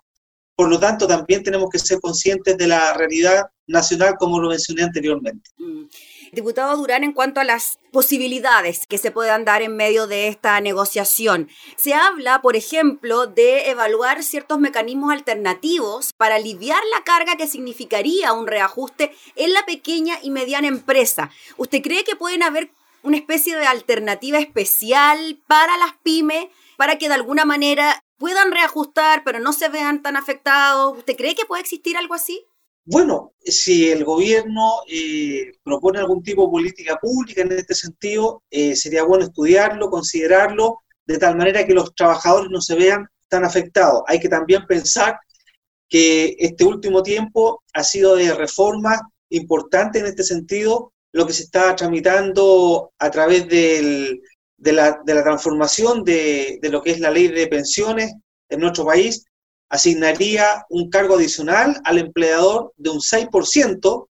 Por 0.56 0.70
lo 0.70 0.80
tanto, 0.80 1.06
también 1.06 1.42
tenemos 1.42 1.68
que 1.70 1.78
ser 1.78 2.00
conscientes 2.00 2.56
de 2.56 2.66
la 2.66 2.94
realidad 2.94 3.44
nacional, 3.66 4.14
como 4.18 4.40
lo 4.40 4.48
mencioné 4.48 4.82
anteriormente. 4.82 5.50
Mm. 5.58 5.84
Diputado 6.32 6.76
Durán, 6.76 7.04
en 7.04 7.12
cuanto 7.12 7.40
a 7.40 7.44
las 7.44 7.78
posibilidades 7.92 8.86
que 8.86 8.98
se 8.98 9.10
puedan 9.10 9.44
dar 9.44 9.62
en 9.62 9.76
medio 9.76 10.06
de 10.06 10.28
esta 10.28 10.60
negociación, 10.60 11.48
se 11.76 11.94
habla, 11.94 12.42
por 12.42 12.56
ejemplo, 12.56 13.26
de 13.26 13.70
evaluar 13.70 14.22
ciertos 14.22 14.58
mecanismos 14.58 15.12
alternativos 15.12 16.12
para 16.16 16.36
aliviar 16.36 16.82
la 16.92 17.04
carga 17.04 17.36
que 17.36 17.46
significaría 17.46 18.32
un 18.32 18.46
reajuste 18.46 19.14
en 19.36 19.52
la 19.52 19.64
pequeña 19.66 20.18
y 20.22 20.30
mediana 20.30 20.68
empresa. 20.68 21.30
¿Usted 21.56 21.80
cree 21.80 22.04
que 22.04 22.16
pueden 22.16 22.42
haber 22.42 22.70
una 23.02 23.16
especie 23.16 23.56
de 23.56 23.66
alternativa 23.66 24.38
especial 24.38 25.38
para 25.46 25.76
las 25.76 25.94
pymes 26.02 26.46
para 26.76 26.98
que 26.98 27.08
de 27.08 27.14
alguna 27.14 27.44
manera 27.44 28.02
puedan 28.18 28.52
reajustar 28.52 29.22
pero 29.24 29.40
no 29.40 29.52
se 29.52 29.68
vean 29.68 30.02
tan 30.02 30.16
afectados? 30.16 30.98
¿Usted 30.98 31.16
cree 31.16 31.34
que 31.34 31.46
puede 31.46 31.62
existir 31.62 31.96
algo 31.96 32.14
así? 32.14 32.46
Bueno, 32.88 33.32
si 33.40 33.90
el 33.90 34.04
gobierno 34.04 34.82
eh, 34.88 35.50
propone 35.64 35.98
algún 35.98 36.22
tipo 36.22 36.44
de 36.44 36.50
política 36.52 36.96
pública 37.00 37.42
en 37.42 37.50
este 37.50 37.74
sentido, 37.74 38.44
eh, 38.48 38.76
sería 38.76 39.02
bueno 39.02 39.24
estudiarlo, 39.24 39.90
considerarlo, 39.90 40.82
de 41.04 41.18
tal 41.18 41.36
manera 41.36 41.66
que 41.66 41.74
los 41.74 41.94
trabajadores 41.94 42.48
no 42.50 42.60
se 42.60 42.76
vean 42.76 43.08
tan 43.28 43.44
afectados. 43.44 44.02
Hay 44.06 44.20
que 44.20 44.28
también 44.28 44.66
pensar 44.66 45.18
que 45.88 46.36
este 46.38 46.64
último 46.64 47.02
tiempo 47.02 47.64
ha 47.72 47.82
sido 47.82 48.14
de 48.14 48.32
reformas 48.34 49.00
importantes 49.30 50.02
en 50.02 50.08
este 50.08 50.22
sentido, 50.22 50.92
lo 51.12 51.26
que 51.26 51.32
se 51.32 51.44
está 51.44 51.74
tramitando 51.74 52.92
a 52.98 53.10
través 53.10 53.48
de, 54.58 54.72
la, 54.72 55.02
transformación 55.04 56.02
de 56.04 56.58
lo 56.70 56.82
que 56.82 56.92
es 56.92 57.00
la 57.00 57.10
ley 57.10 57.28
de 57.28 57.46
pensiones 57.46 58.14
en 58.48 58.60
nuestro 58.60 58.84
país, 58.84 59.24
asignaría 59.68 60.64
un 60.70 60.90
cargo 60.90 61.16
adicional 61.16 61.80
al 61.84 61.98
empleador 61.98 62.72
de 62.76 62.90
un 62.90 63.00
6% 63.00 64.08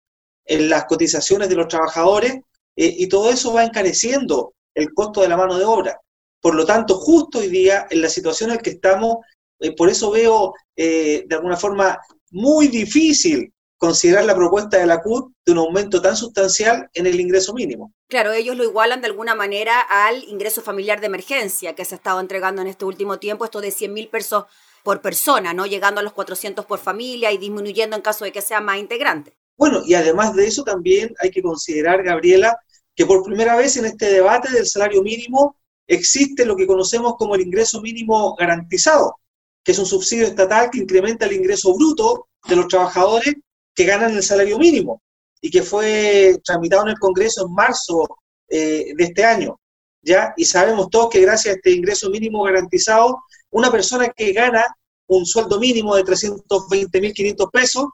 en 0.45 0.69
las 0.69 0.85
cotizaciones 0.85 1.49
de 1.49 1.55
los 1.55 1.69
trabajadores 1.69 2.33
eh, 2.77 2.95
y 2.99 3.09
todo 3.09 3.31
eso 3.31 3.53
va 3.53 3.65
encareciendo 3.65 4.55
el 4.75 4.93
costo 4.95 5.23
de 5.23 5.29
la 5.29 5.37
mano 5.37 5.59
de 5.59 5.65
obra. 5.65 6.01
Por 6.41 6.55
lo 6.55 6.65
tanto, 6.65 6.97
justo 6.97 7.39
hoy 7.39 7.49
día, 7.49 7.87
en 7.91 8.03
la 8.03 8.09
situación 8.09 8.51
en 8.51 8.57
la 8.57 8.63
que 8.63 8.71
estamos, 8.71 9.17
eh, 9.61 9.75
por 9.75 9.89
eso 9.89 10.11
veo 10.11 10.55
eh, 10.77 11.25
de 11.27 11.35
alguna 11.35 11.57
forma 11.57 11.99
muy 12.31 12.69
difícil 12.69 13.53
considerar 13.79 14.25
la 14.25 14.35
propuesta 14.35 14.77
de 14.77 14.87
la 14.87 15.01
CUT 15.01 15.33
de 15.47 15.53
un 15.53 15.59
aumento 15.59 16.03
tan 16.03 16.17
sustancial 16.17 16.91
en 16.95 17.07
el 17.07 17.19
ingreso 17.19 17.55
mínimo. 17.55 17.95
Claro, 18.09 18.33
ellos 18.33 18.57
lo 18.57 18.65
igualan 18.65 19.01
de 19.01 19.07
alguna 19.07 19.35
manera 19.35 19.81
al 19.81 20.25
ingreso 20.25 20.63
familiar 20.63 21.01
de 21.01 21.07
emergencia 21.07 21.75
que 21.75 21.85
se 21.85 21.95
ha 21.95 21.99
estado 21.99 22.21
entregando 22.21 22.61
en 22.61 22.69
este 22.69 22.85
último 22.85 23.19
tiempo, 23.19 23.45
esto 23.45 23.61
de 23.61 23.71
100 23.71 23.95
mil 23.95 24.09
pesos 24.09 24.45
por 24.83 25.01
persona, 25.01 25.55
¿no? 25.55 25.67
Llegando 25.67 26.01
a 26.01 26.03
los 26.03 26.13
400 26.13 26.67
por 26.67 26.81
familia 26.81 27.31
y 27.31 27.39
disminuyendo 27.39 27.97
en 27.97 28.03
caso 28.03 28.25
de 28.25 28.33
que 28.33 28.43
sea 28.43 28.61
más 28.61 28.79
integrante. 28.79 29.37
Bueno, 29.57 29.83
y 29.85 29.95
además 29.95 30.35
de 30.35 30.47
eso 30.47 30.65
también 30.65 31.15
hay 31.21 31.31
que 31.31 31.43
considerar, 31.43 32.03
Gabriela, 32.03 32.57
que 32.95 33.07
por 33.07 33.23
primera 33.23 33.57
vez 33.57 33.77
en 33.77 33.87
este 33.87 34.07
debate 34.07 34.51
del 34.53 34.67
salario 34.67 35.03
mínimo 35.03 35.57
existe 35.87 36.45
lo 36.45 36.57
que 36.57 36.67
conocemos 36.67 37.15
como 37.17 37.35
el 37.35 37.43
ingreso 37.43 37.81
mínimo 37.81 38.35
garantizado, 38.37 39.17
que 39.65 39.73
es 39.73 39.79
un 39.79 39.87
subsidio 39.87 40.27
estatal 40.27 40.71
que 40.71 40.79
incrementa 40.79 41.27
el 41.27 41.33
ingreso 41.33 41.75
bruto 41.77 42.29
de 42.49 42.57
los 42.57 42.69
trabajadores 42.69 43.35
que 43.79 43.85
ganan 43.85 44.17
el 44.17 44.25
salario 44.25 44.59
mínimo 44.59 45.01
y 45.41 45.53
que 45.53 45.63
fue 45.63 46.37
tramitado 46.45 46.83
en 46.83 46.89
el 46.89 46.99
Congreso 46.99 47.47
en 47.47 47.55
marzo 47.55 48.09
eh, 48.49 48.87
de 48.93 49.05
este 49.05 49.25
año. 49.25 49.57
¿ya? 50.03 50.35
Y 50.37 50.47
sabemos 50.47 50.91
todos 50.91 51.11
que 51.11 51.21
gracias 51.21 51.55
a 51.55 51.57
este 51.59 51.71
ingreso 51.71 52.11
mínimo 52.11 52.43
garantizado, 52.43 53.23
una 53.51 53.71
persona 53.71 54.09
que 54.09 54.33
gana 54.33 54.67
un 55.07 55.25
sueldo 55.25 55.61
mínimo 55.61 55.95
de 55.95 56.03
320.500 56.03 57.51
pesos, 57.53 57.85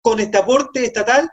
con 0.00 0.18
este 0.18 0.38
aporte 0.38 0.82
estatal, 0.82 1.28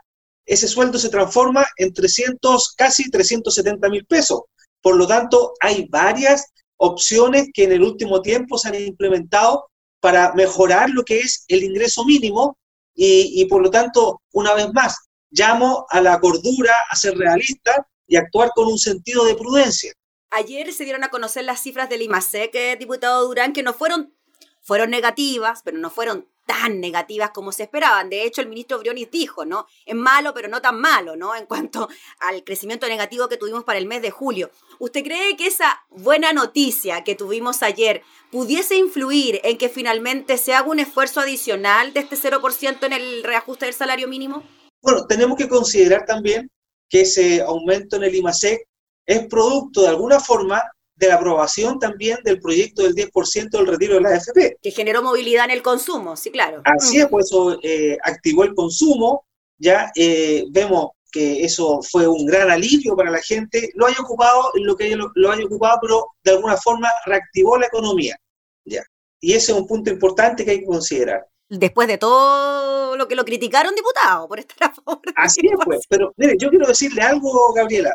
ese 0.45 0.67
sueldo 0.67 1.00
se 1.00 1.08
transforma 1.08 1.65
en 1.78 1.93
300, 1.93 2.74
casi 2.76 3.10
370.000 3.10 4.06
pesos. 4.08 4.41
Por 4.82 4.97
lo 4.97 5.08
tanto, 5.08 5.54
hay 5.62 5.88
varias 5.89 6.47
opciones 6.76 7.47
que 7.54 7.63
en 7.63 7.71
el 7.71 7.82
último 7.82 8.21
tiempo 8.21 8.58
se 8.58 8.67
han 8.67 8.76
implementado 8.76 9.69
para 10.02 10.34
mejorar 10.34 10.89
lo 10.89 11.04
que 11.06 11.19
es 11.19 11.45
el 11.47 11.63
ingreso 11.63 12.04
mínimo 12.04 12.58
y, 12.94 13.46
por 13.46 13.62
lo 13.62 13.72
tanto, 13.72 14.22
una 14.32 14.54
vez 14.54 14.72
más, 14.74 14.98
llamo 15.30 15.86
a 15.90 16.02
la 16.02 16.20
cordura, 16.20 16.74
a 16.90 16.96
ser 16.96 17.18
realista 17.18 17.88
y 18.08 18.16
actuar 18.16 18.52
con 18.54 18.68
un 18.68 18.78
sentido 18.78 19.26
de 19.26 19.36
prudencia. 19.36 19.94
Ayer 20.30 20.72
se 20.74 20.84
dieron 20.84 21.04
a 21.04 21.10
conocer 21.10 21.44
las 21.44 21.62
cifras 21.62 21.90
del 21.90 22.02
IMASEC, 22.02 22.78
diputado 22.80 23.26
Durán, 23.28 23.54
que 23.54 23.64
no 23.64 23.74
fueron, 23.74 24.14
fueron 24.62 24.90
negativas, 24.90 25.62
pero 25.64 25.78
no 25.78 25.90
fueron 25.90 26.31
tan 26.52 26.82
negativas 26.82 27.30
como 27.30 27.54
se 27.54 27.64
esperaban. 27.64 28.10
De 28.10 28.26
hecho, 28.26 28.42
el 28.42 28.50
ministro 28.50 28.78
Briones 28.78 29.10
dijo, 29.10 29.46
¿no? 29.46 29.68
Es 29.86 29.96
malo, 29.96 30.34
pero 30.34 30.50
no 30.50 30.62
tan 30.62 30.82
malo, 30.82 31.16
¿no? 31.16 31.34
En 31.34 31.46
cuanto 31.46 31.88
al 32.20 32.44
crecimiento 32.44 32.90
negativo 32.90 33.30
que 33.30 33.38
tuvimos 33.38 33.64
para 33.64 33.80
el 33.80 33.86
mes 33.86 34.02
de 34.02 34.12
julio. 34.12 34.52
¿Usted 34.78 35.02
cree 35.02 35.38
que 35.38 35.48
esa 35.48 35.82
buena 35.90 36.34
noticia 36.34 37.06
que 37.06 37.16
tuvimos 37.16 37.64
ayer 37.64 38.02
pudiese 38.32 38.76
influir 38.76 39.40
en 39.46 39.58
que 39.58 39.70
finalmente 39.70 40.38
se 40.38 40.54
haga 40.54 40.68
un 40.68 40.80
esfuerzo 40.80 41.22
adicional 41.22 41.94
de 41.94 42.02
este 42.02 42.18
0% 42.18 42.86
en 42.86 42.92
el 42.92 43.24
reajuste 43.24 43.64
del 43.64 43.74
salario 43.74 44.10
mínimo? 44.10 44.44
Bueno, 44.82 45.08
tenemos 45.08 45.38
que 45.38 45.48
considerar 45.48 46.06
también 46.06 46.50
que 46.90 47.02
ese 47.02 47.42
aumento 47.42 47.96
en 47.96 48.04
el 48.04 48.16
IMASEC 48.16 48.60
es 49.06 49.26
producto 49.28 49.84
de 49.84 49.88
alguna 49.88 50.20
forma 50.20 50.62
de 51.02 51.10
la 51.10 51.16
aprobación 51.16 51.80
también 51.80 52.20
del 52.24 52.40
proyecto 52.40 52.84
del 52.84 52.94
10% 52.94 53.50
del 53.50 53.68
retiro 53.68 53.96
de 53.96 54.02
la 54.02 54.10
AFP. 54.10 54.58
Que 54.62 54.72
generó 54.72 55.02
movilidad 55.02 55.46
en 55.46 55.52
el 55.52 55.64
consumo, 55.64 56.16
sí, 56.16 56.30
claro. 56.30 56.62
Así 56.64 57.00
es, 57.00 57.08
pues 57.08 57.26
eso 57.26 57.58
eh, 57.64 57.98
activó 58.04 58.44
el 58.44 58.54
consumo, 58.54 59.26
ya 59.58 59.92
eh, 59.96 60.46
vemos 60.52 60.92
que 61.12 61.44
eso 61.44 61.82
fue 61.82 62.08
un 62.08 62.26
gran 62.26 62.52
alivio 62.52 62.96
para 62.96 63.10
la 63.10 63.20
gente, 63.20 63.72
lo 63.74 63.88
haya 63.88 63.98
ocupado 64.00 64.52
lo 64.54 64.78
que 64.78 64.96
lo, 64.96 65.12
lo 65.16 65.32
haya 65.32 65.44
ocupado, 65.44 65.80
pero 65.82 66.06
de 66.24 66.32
alguna 66.32 66.56
forma 66.56 66.88
reactivó 67.06 67.58
la 67.58 67.66
economía, 67.66 68.16
ya. 68.64 68.84
Y 69.20 69.34
ese 69.34 69.52
es 69.52 69.58
un 69.58 69.68
punto 69.68 69.90
importante 69.90 70.46
que 70.46 70.52
hay 70.52 70.60
que 70.60 70.66
considerar 70.66 71.26
después 71.52 71.88
de 71.88 71.98
todo 71.98 72.96
lo 72.96 73.08
que 73.08 73.16
lo 73.16 73.26
criticaron, 73.26 73.76
diputado, 73.76 74.28
por 74.28 74.40
estar 74.40 74.70
a 74.70 74.74
favor. 74.74 75.02
Así 75.16 75.42
es, 75.44 75.54
pues. 75.66 75.86
Pero 75.90 76.14
mire, 76.16 76.36
yo 76.40 76.50
quiero 76.50 76.66
decirle 76.68 77.02
algo, 77.02 77.54
Gabriela. 77.54 77.94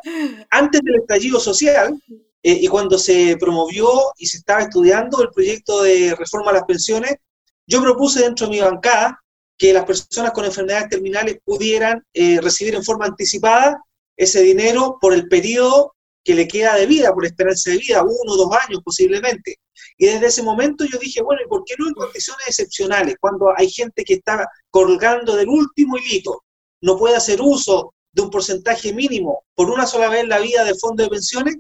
Antes 0.51 0.83
del 0.83 0.97
estallido 0.97 1.41
social, 1.41 1.99
eh, 2.49 2.61
y 2.63 2.69
cuando 2.69 2.97
se 2.97 3.37
promovió 3.41 3.89
y 4.19 4.27
se 4.27 4.37
estaba 4.37 4.63
estudiando 4.63 5.21
el 5.21 5.31
proyecto 5.31 5.83
de 5.83 6.15
reforma 6.15 6.53
a 6.53 6.55
las 6.55 6.63
pensiones, 6.63 7.17
yo 7.67 7.83
propuse 7.83 8.21
dentro 8.21 8.47
de 8.47 8.53
mi 8.53 8.61
bancada 8.61 9.21
que 9.59 9.73
las 9.73 9.85
personas 9.85 10.31
con 10.31 10.45
enfermedades 10.45 10.89
terminales 10.89 11.39
pudieran 11.45 12.05
eh, 12.15 12.41
recibir 12.41 12.77
en 12.77 12.85
forma 12.85 13.07
anticipada 13.07 13.83
ese 14.17 14.43
dinero 14.43 14.97
por 15.01 15.13
el 15.13 15.27
periodo 15.27 15.97
que 16.23 16.37
le 16.37 16.47
queda 16.47 16.77
de 16.77 16.87
vida, 16.87 17.13
por 17.13 17.27
esperanza 17.27 17.73
de 17.73 17.79
vida, 17.79 18.05
uno 18.05 18.35
o 18.35 18.37
dos 18.37 18.51
años 18.65 18.81
posiblemente. 18.85 19.57
Y 19.99 20.07
desde 20.07 20.27
ese 20.27 20.45
momento 20.45 20.85
yo 20.85 21.01
dije, 21.01 21.23
bueno, 21.23 21.43
¿y 21.45 21.49
por 21.49 21.65
qué 21.65 21.75
no 21.81 21.89
en 21.89 21.95
condiciones 21.95 22.47
excepcionales, 22.47 23.17
cuando 23.21 23.53
hay 23.57 23.69
gente 23.69 24.05
que 24.05 24.15
está 24.15 24.47
colgando 24.71 25.35
del 25.35 25.49
último 25.49 25.97
hilito, 25.97 26.45
no 26.81 26.97
puede 26.97 27.17
hacer 27.17 27.41
uso 27.43 27.93
de 28.13 28.23
un 28.23 28.31
porcentaje 28.31 28.93
mínimo 28.93 29.43
por 29.57 29.69
una 29.69 29.85
sola 29.85 30.09
vez 30.09 30.21
en 30.21 30.29
la 30.29 30.39
vida 30.39 30.63
del 30.63 30.79
fondo 30.79 31.03
de 31.03 31.11
pensiones? 31.11 31.57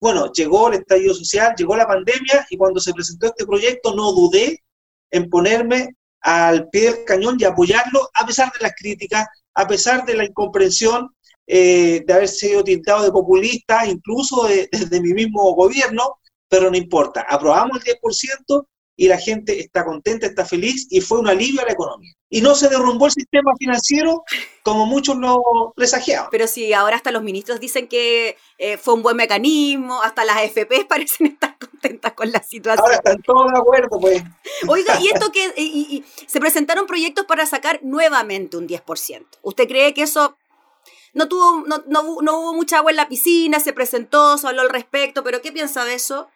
Bueno, 0.00 0.32
llegó 0.32 0.68
el 0.68 0.80
estallido 0.80 1.14
social, 1.14 1.54
llegó 1.56 1.76
la 1.76 1.86
pandemia 1.86 2.46
y 2.50 2.56
cuando 2.56 2.80
se 2.80 2.92
presentó 2.92 3.26
este 3.26 3.46
proyecto 3.46 3.94
no 3.94 4.12
dudé 4.12 4.62
en 5.10 5.28
ponerme 5.28 5.96
al 6.20 6.68
pie 6.68 6.92
del 6.92 7.04
cañón 7.04 7.36
y 7.38 7.44
apoyarlo 7.44 8.08
a 8.14 8.26
pesar 8.26 8.52
de 8.52 8.60
las 8.60 8.72
críticas, 8.76 9.26
a 9.54 9.66
pesar 9.66 10.04
de 10.04 10.14
la 10.14 10.24
incomprensión 10.24 11.10
eh, 11.46 12.04
de 12.06 12.12
haber 12.12 12.28
sido 12.28 12.62
tintado 12.62 13.04
de 13.04 13.10
populista, 13.10 13.86
incluso 13.86 14.46
desde 14.70 15.00
mi 15.00 15.14
mismo 15.14 15.54
gobierno, 15.54 16.18
pero 16.48 16.70
no 16.70 16.76
importa, 16.76 17.24
aprobamos 17.28 17.78
el 17.78 17.94
10% 17.94 18.66
y 18.96 19.08
la 19.08 19.18
gente 19.18 19.58
está 19.58 19.84
contenta, 19.84 20.26
está 20.26 20.44
feliz 20.44 20.86
y 20.90 21.00
fue 21.00 21.20
un 21.20 21.28
alivio 21.28 21.62
a 21.62 21.64
la 21.64 21.72
economía. 21.72 22.12
Y 22.30 22.42
no 22.42 22.54
se 22.54 22.68
derrumbó 22.68 23.06
el 23.06 23.12
sistema 23.12 23.52
financiero 23.58 24.22
como 24.62 24.84
muchos 24.84 25.16
lo 25.16 25.72
presagiaban. 25.74 26.28
Pero 26.30 26.46
si 26.46 26.72
ahora 26.74 26.96
hasta 26.96 27.10
los 27.10 27.22
ministros 27.22 27.58
dicen 27.58 27.88
que 27.88 28.36
eh, 28.58 28.76
fue 28.76 28.94
un 28.94 29.02
buen 29.02 29.16
mecanismo, 29.16 30.02
hasta 30.02 30.24
las 30.24 30.42
FP 30.42 30.84
parecen 30.84 31.26
estar 31.32 31.56
contentas 31.58 32.12
con 32.12 32.30
la 32.30 32.42
situación. 32.42 32.84
Ahora 32.84 32.96
están 32.96 33.22
todos 33.22 33.50
de 33.50 33.58
acuerdo, 33.58 33.98
pues. 33.98 34.22
Oiga, 34.68 35.00
y 35.00 35.08
esto 35.08 35.32
que 35.32 35.52
y, 35.56 36.04
se 36.26 36.40
presentaron 36.40 36.86
proyectos 36.86 37.24
para 37.24 37.46
sacar 37.46 37.80
nuevamente 37.82 38.56
un 38.56 38.68
10%. 38.68 39.24
¿Usted 39.42 39.66
cree 39.66 39.94
que 39.94 40.02
eso 40.02 40.36
no 41.14 41.28
tuvo, 41.28 41.64
no, 41.66 41.82
no, 41.86 42.18
no 42.20 42.40
hubo 42.40 42.52
mucha 42.54 42.78
agua 42.78 42.90
en 42.90 42.96
la 42.96 43.08
piscina, 43.08 43.60
se 43.60 43.72
presentó, 43.72 44.36
se 44.36 44.46
habló 44.46 44.60
al 44.60 44.68
respecto, 44.68 45.24
pero 45.24 45.40
¿qué 45.40 45.50
piensa 45.50 45.84
de 45.84 45.94
eso? 45.94 46.28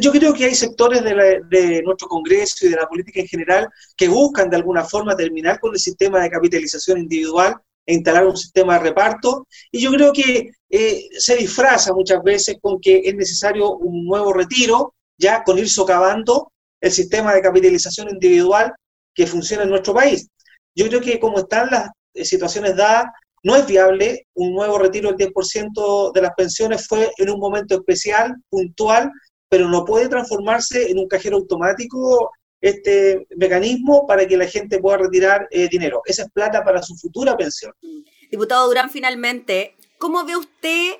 Yo 0.00 0.12
creo 0.12 0.34
que 0.34 0.44
hay 0.44 0.54
sectores 0.54 1.02
de, 1.02 1.82
nuestro 1.82 2.08
Congreso 2.08 2.66
y 2.66 2.68
de 2.68 2.76
la 2.76 2.86
política 2.86 3.20
en 3.20 3.26
general 3.26 3.68
que 3.96 4.06
buscan 4.06 4.50
de 4.50 4.56
alguna 4.56 4.84
forma 4.84 5.16
terminar 5.16 5.58
con 5.58 5.72
el 5.72 5.80
sistema 5.80 6.20
de 6.20 6.28
capitalización 6.28 6.98
individual 6.98 7.56
e 7.86 7.94
instalar 7.94 8.26
un 8.26 8.36
sistema 8.36 8.74
de 8.74 8.80
reparto. 8.80 9.46
Y 9.72 9.80
yo 9.80 9.90
creo 9.92 10.12
que 10.12 10.50
eh, 10.68 11.08
se 11.16 11.36
disfraza 11.36 11.94
muchas 11.94 12.22
veces 12.22 12.58
con 12.60 12.78
que 12.78 13.00
es 13.02 13.14
necesario 13.14 13.76
un 13.76 14.04
nuevo 14.04 14.34
retiro, 14.34 14.94
ya 15.16 15.42
con 15.42 15.58
ir 15.58 15.70
socavando 15.70 16.52
el 16.82 16.92
sistema 16.92 17.34
de 17.34 17.40
capitalización 17.40 18.10
individual 18.10 18.74
que 19.14 19.26
funciona 19.26 19.62
en 19.62 19.70
nuestro 19.70 19.94
país. 19.94 20.28
Yo 20.74 20.86
creo 20.88 21.00
que 21.00 21.18
como 21.18 21.38
están 21.38 21.70
las 21.70 21.88
eh, 22.12 22.26
situaciones 22.26 22.76
dadas, 22.76 23.06
no 23.42 23.56
es 23.56 23.66
viable 23.66 24.26
un 24.34 24.52
nuevo 24.52 24.78
retiro 24.78 25.12
del 25.12 25.32
10% 25.32 26.12
de 26.12 26.20
las 26.20 26.32
pensiones, 26.36 26.86
fue 26.86 27.10
en 27.16 27.30
un 27.30 27.38
momento 27.38 27.76
especial, 27.76 28.34
puntual, 28.50 29.10
pero 29.48 29.68
no 29.68 29.84
puede 29.84 30.08
transformarse 30.08 30.90
en 30.90 30.98
un 30.98 31.08
cajero 31.08 31.36
automático 31.36 32.30
este 32.60 33.26
mecanismo 33.36 34.06
para 34.06 34.26
que 34.26 34.36
la 34.36 34.46
gente 34.46 34.80
pueda 34.80 34.98
retirar 34.98 35.46
eh, 35.50 35.68
dinero. 35.68 36.02
Esa 36.04 36.22
es 36.22 36.30
plata 36.30 36.64
para 36.64 36.82
su 36.82 36.96
futura 36.96 37.36
pensión. 37.36 37.72
Diputado 38.30 38.66
Durán, 38.66 38.90
finalmente, 38.90 39.76
¿cómo 39.98 40.24
ve 40.24 40.36
usted 40.36 40.96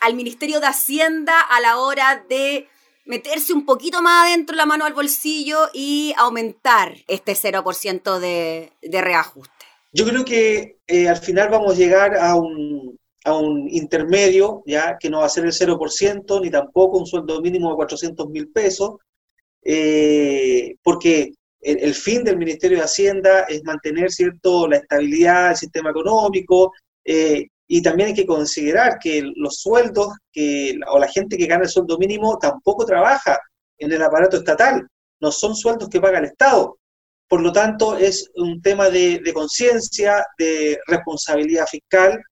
al 0.00 0.14
Ministerio 0.14 0.60
de 0.60 0.66
Hacienda 0.66 1.40
a 1.40 1.60
la 1.60 1.78
hora 1.78 2.24
de 2.28 2.68
meterse 3.04 3.52
un 3.52 3.66
poquito 3.66 4.00
más 4.00 4.26
adentro 4.26 4.56
la 4.56 4.66
mano 4.66 4.86
al 4.86 4.94
bolsillo 4.94 5.68
y 5.74 6.14
aumentar 6.16 6.96
este 7.06 7.32
0% 7.34 8.18
de, 8.18 8.72
de 8.82 9.00
reajuste? 9.02 9.52
Yo 9.92 10.04
creo 10.06 10.24
que 10.24 10.78
eh, 10.86 11.08
al 11.08 11.18
final 11.18 11.50
vamos 11.50 11.74
a 11.74 11.76
llegar 11.76 12.16
a 12.16 12.34
un, 12.34 12.98
a 13.24 13.36
un 13.36 13.68
intermedio, 13.70 14.62
ya 14.66 14.98
que 14.98 15.08
no 15.08 15.20
va 15.20 15.26
a 15.26 15.30
ser 15.30 15.44
el 15.44 15.52
0%, 15.52 16.40
ni 16.42 16.50
tampoco 16.50 16.98
un 16.98 17.06
sueldo 17.06 17.40
mínimo 17.40 17.70
de 17.70 17.76
400 17.76 18.28
mil 18.28 18.48
pesos, 18.48 18.96
eh, 19.62 20.76
porque 20.82 21.32
el, 21.60 21.94
fin 21.94 22.22
del 22.22 22.36
Ministerio 22.36 22.78
de 22.78 22.84
Hacienda 22.84 23.40
es 23.48 23.64
mantener 23.64 24.10
cierto 24.10 24.68
la 24.68 24.76
estabilidad 24.76 25.48
del 25.48 25.56
sistema 25.56 25.90
económico 25.90 26.72
eh, 27.02 27.46
y 27.66 27.80
también 27.80 28.10
hay 28.10 28.14
que 28.14 28.26
considerar 28.26 28.98
que 28.98 29.22
los 29.36 29.56
sueldos 29.56 30.08
que, 30.30 30.78
o 30.86 30.98
la 30.98 31.08
gente 31.08 31.38
que 31.38 31.46
gana 31.46 31.64
el 31.64 31.70
sueldo 31.70 31.96
mínimo 31.96 32.36
tampoco 32.38 32.84
trabaja 32.84 33.40
en 33.78 33.90
el 33.90 34.02
aparato 34.02 34.36
estatal, 34.36 34.86
no 35.20 35.32
son 35.32 35.56
sueldos 35.56 35.88
que 35.88 36.00
paga 36.00 36.18
el 36.18 36.26
Estado. 36.26 36.76
Por 37.26 37.40
lo 37.40 37.50
tanto, 37.50 37.96
es 37.96 38.30
un 38.36 38.60
tema 38.60 38.90
de, 38.90 39.20
de 39.24 39.32
conciencia, 39.32 40.22
de 40.36 40.78
responsabilidad 40.86 41.66
fiscal, 41.66 42.22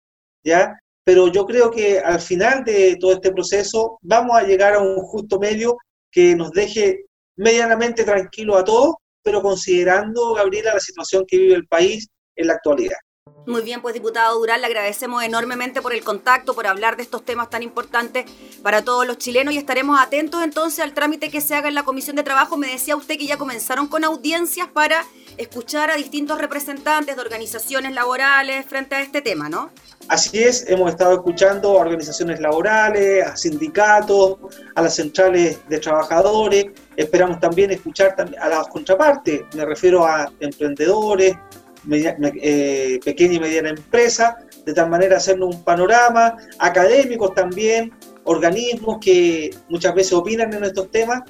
¿ya? 0.44 0.78
Pero 1.04 1.28
yo 1.32 1.44
creo 1.46 1.70
que 1.70 1.98
al 1.98 2.20
final 2.20 2.64
de 2.64 2.96
todo 3.00 3.12
este 3.12 3.32
proceso 3.32 3.98
vamos 4.02 4.36
a 4.36 4.44
llegar 4.44 4.74
a 4.74 4.80
un 4.80 4.96
justo 4.98 5.38
medio 5.38 5.76
que 6.10 6.34
nos 6.36 6.50
deje 6.50 7.06
medianamente 7.36 8.04
tranquilo 8.04 8.56
a 8.56 8.64
todos, 8.64 8.94
pero 9.22 9.40
considerando, 9.42 10.34
Gabriela, 10.34 10.74
la 10.74 10.80
situación 10.80 11.24
que 11.26 11.38
vive 11.38 11.54
el 11.54 11.66
país 11.66 12.08
en 12.36 12.46
la 12.46 12.54
actualidad. 12.54 12.98
Muy 13.46 13.62
bien, 13.62 13.82
pues 13.82 13.94
diputado 13.94 14.38
Durán, 14.38 14.60
le 14.60 14.68
agradecemos 14.68 15.22
enormemente 15.24 15.82
por 15.82 15.92
el 15.92 16.04
contacto, 16.04 16.54
por 16.54 16.66
hablar 16.68 16.96
de 16.96 17.02
estos 17.02 17.24
temas 17.24 17.50
tan 17.50 17.62
importantes 17.62 18.24
para 18.62 18.82
todos 18.82 19.04
los 19.04 19.18
chilenos 19.18 19.52
y 19.54 19.58
estaremos 19.58 20.00
atentos 20.00 20.42
entonces 20.44 20.78
al 20.78 20.94
trámite 20.94 21.28
que 21.28 21.40
se 21.40 21.56
haga 21.56 21.68
en 21.68 21.74
la 21.74 21.82
Comisión 21.82 22.14
de 22.14 22.22
Trabajo. 22.22 22.56
Me 22.56 22.68
decía 22.68 22.94
usted 22.94 23.18
que 23.18 23.26
ya 23.26 23.38
comenzaron 23.38 23.88
con 23.88 24.04
audiencias 24.04 24.68
para 24.68 25.04
escuchar 25.38 25.90
a 25.90 25.96
distintos 25.96 26.38
representantes 26.38 27.16
de 27.16 27.22
organizaciones 27.22 27.92
laborales 27.92 28.64
frente 28.66 28.94
a 28.94 29.00
este 29.00 29.22
tema, 29.22 29.48
¿no? 29.48 29.70
Así 30.08 30.42
es, 30.42 30.68
hemos 30.68 30.90
estado 30.90 31.14
escuchando 31.14 31.78
a 31.78 31.80
organizaciones 31.80 32.40
laborales, 32.40 33.26
a 33.26 33.36
sindicatos, 33.36 34.36
a 34.74 34.82
las 34.82 34.94
centrales 34.94 35.58
de 35.68 35.78
trabajadores. 35.78 36.66
Esperamos 36.96 37.40
también 37.40 37.70
escuchar 37.70 38.14
a 38.40 38.48
las 38.48 38.68
contrapartes, 38.68 39.42
me 39.54 39.64
refiero 39.64 40.06
a 40.06 40.30
emprendedores, 40.40 41.36
eh, 41.90 43.00
pequeña 43.04 43.34
y 43.34 43.40
mediana 43.40 43.70
empresa, 43.70 44.36
de 44.64 44.72
tal 44.72 44.90
manera 44.90 45.16
hacernos 45.16 45.54
un 45.54 45.64
panorama, 45.64 46.36
académicos 46.58 47.34
también, 47.34 47.92
organismos 48.24 48.98
que 49.00 49.50
muchas 49.68 49.94
veces 49.94 50.12
opinan 50.12 50.52
en 50.52 50.64
estos 50.64 50.90
temas 50.90 51.22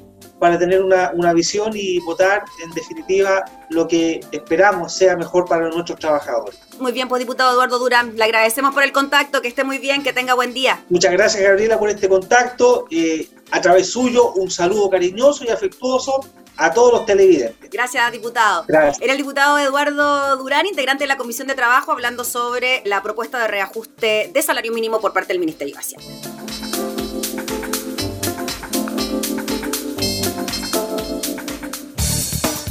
para 0.43 0.59
tener 0.59 0.83
una, 0.83 1.13
una, 1.15 1.33
visión 1.33 1.71
y 1.73 2.01
votar 2.01 2.43
en 2.65 2.73
definitiva 2.73 3.45
lo 3.71 3.87
que 3.87 4.19
esperamos 4.33 4.93
sea 4.93 5.17
mejor 5.17 5.45
para 5.45 5.69
nuestros 5.69 6.01
trabajadores. 6.01 6.59
Muy 6.81 6.91
bien, 6.91 7.07
pues 7.09 7.21
diputado 7.21 7.53
Eduardo 7.53 7.79
Durán, 7.79 8.17
le 8.17 8.25
agradecemos 8.25 8.75
por 8.75 8.83
el 8.83 8.91
contacto, 8.91 9.41
que 9.41 9.47
esté 9.47 9.63
muy 9.63 9.79
bien, 9.79 10.03
que 10.03 10.13
tenga 10.13 10.35
buen 10.35 10.53
día. 10.53 10.83
Muchas 10.89 11.13
gracias 11.13 11.45
Gabriela 11.45 11.79
por 11.79 11.91
este 11.91 12.09
contacto. 12.09 12.89
Eh, 12.91 13.29
a 13.53 13.61
través 13.61 13.93
suyo, 13.93 14.33
un 14.33 14.51
saludo 14.51 14.91
cariñoso 14.91 15.45
y 15.45 15.51
afectuoso 15.51 16.27
a 16.57 16.73
todos 16.73 16.93
los 16.93 17.07
televidentes. 17.07 17.71
Gracias, 17.71 18.11
diputado. 18.11 18.65
Gracias. 18.67 19.01
Era 19.01 19.13
el 19.13 19.19
diputado 19.19 19.61
Eduardo 19.61 20.39
Durán, 20.39 20.67
integrante 20.67 21.05
de 21.05 21.09
la 21.09 21.19
Comisión 21.19 21.47
de 21.47 21.55
Trabajo, 21.55 21.93
hablando 21.93 22.25
sobre 22.25 22.83
la 22.85 23.01
propuesta 23.01 23.39
de 23.39 23.47
reajuste 23.47 24.33
de 24.35 24.43
salario 24.43 24.73
mínimo 24.73 25.01
por 25.01 25.13
parte 25.13 25.29
del 25.29 25.39
Ministerio 25.39 25.75
de 25.75 25.81
Hacienda. 25.81 26.72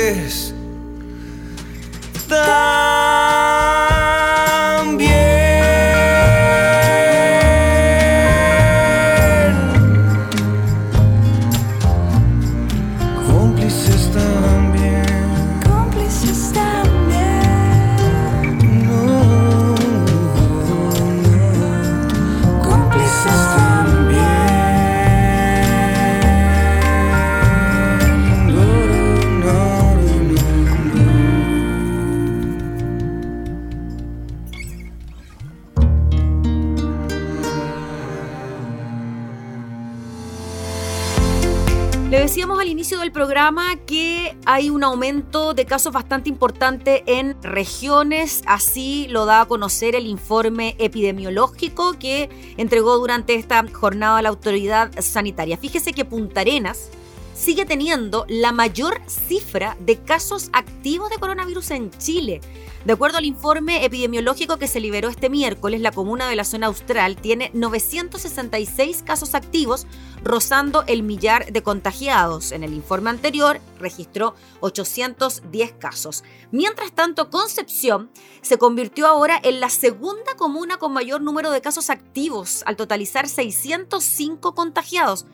un 44.75 44.83
aumento 44.83 45.53
de 45.53 45.65
casos 45.65 45.93
bastante 45.93 46.27
importante 46.29 47.03
en 47.07 47.41
regiones, 47.41 48.43
así 48.45 49.07
lo 49.09 49.25
da 49.25 49.41
a 49.41 49.45
conocer 49.45 49.95
el 49.95 50.05
informe 50.05 50.75
epidemiológico 50.79 51.93
que 51.97 52.29
entregó 52.57 52.97
durante 52.97 53.35
esta 53.35 53.65
jornada 53.71 54.21
la 54.21 54.29
autoridad 54.29 54.91
sanitaria. 54.99 55.57
Fíjese 55.57 55.93
que 55.93 56.03
Punta 56.03 56.41
Arenas 56.41 56.89
sigue 57.35 57.65
teniendo 57.65 58.25
la 58.29 58.51
mayor 58.51 59.01
cifra 59.07 59.77
de 59.79 60.01
casos 60.01 60.49
activos 60.53 61.09
de 61.09 61.17
coronavirus 61.17 61.71
en 61.71 61.91
Chile. 61.91 62.41
De 62.85 62.93
acuerdo 62.93 63.17
al 63.17 63.25
informe 63.25 63.83
epidemiológico 63.83 64.57
que 64.57 64.67
se 64.67 64.79
liberó 64.79 65.09
este 65.09 65.29
miércoles, 65.29 65.81
la 65.81 65.91
comuna 65.91 66.29
de 66.29 66.35
la 66.35 66.43
zona 66.43 66.67
austral 66.67 67.15
tiene 67.15 67.49
966 67.53 69.01
casos 69.03 69.33
activos, 69.33 69.87
rozando 70.23 70.83
el 70.85 71.01
millar 71.01 71.51
de 71.51 71.63
contagiados. 71.63 72.51
En 72.51 72.63
el 72.63 72.75
informe 72.75 73.09
anterior 73.09 73.59
registró 73.79 74.35
810 74.59 75.73
casos. 75.73 76.23
Mientras 76.51 76.91
tanto, 76.91 77.31
Concepción 77.31 78.11
se 78.43 78.59
convirtió 78.59 79.07
ahora 79.07 79.39
en 79.43 79.59
la 79.59 79.69
segunda 79.69 80.35
comuna 80.37 80.77
con 80.77 80.93
mayor 80.93 81.21
número 81.21 81.49
de 81.49 81.61
casos 81.61 81.89
activos, 81.89 82.61
al 82.67 82.75
totalizar 82.75 83.27
605 83.27 84.53
contagiados 84.53 85.25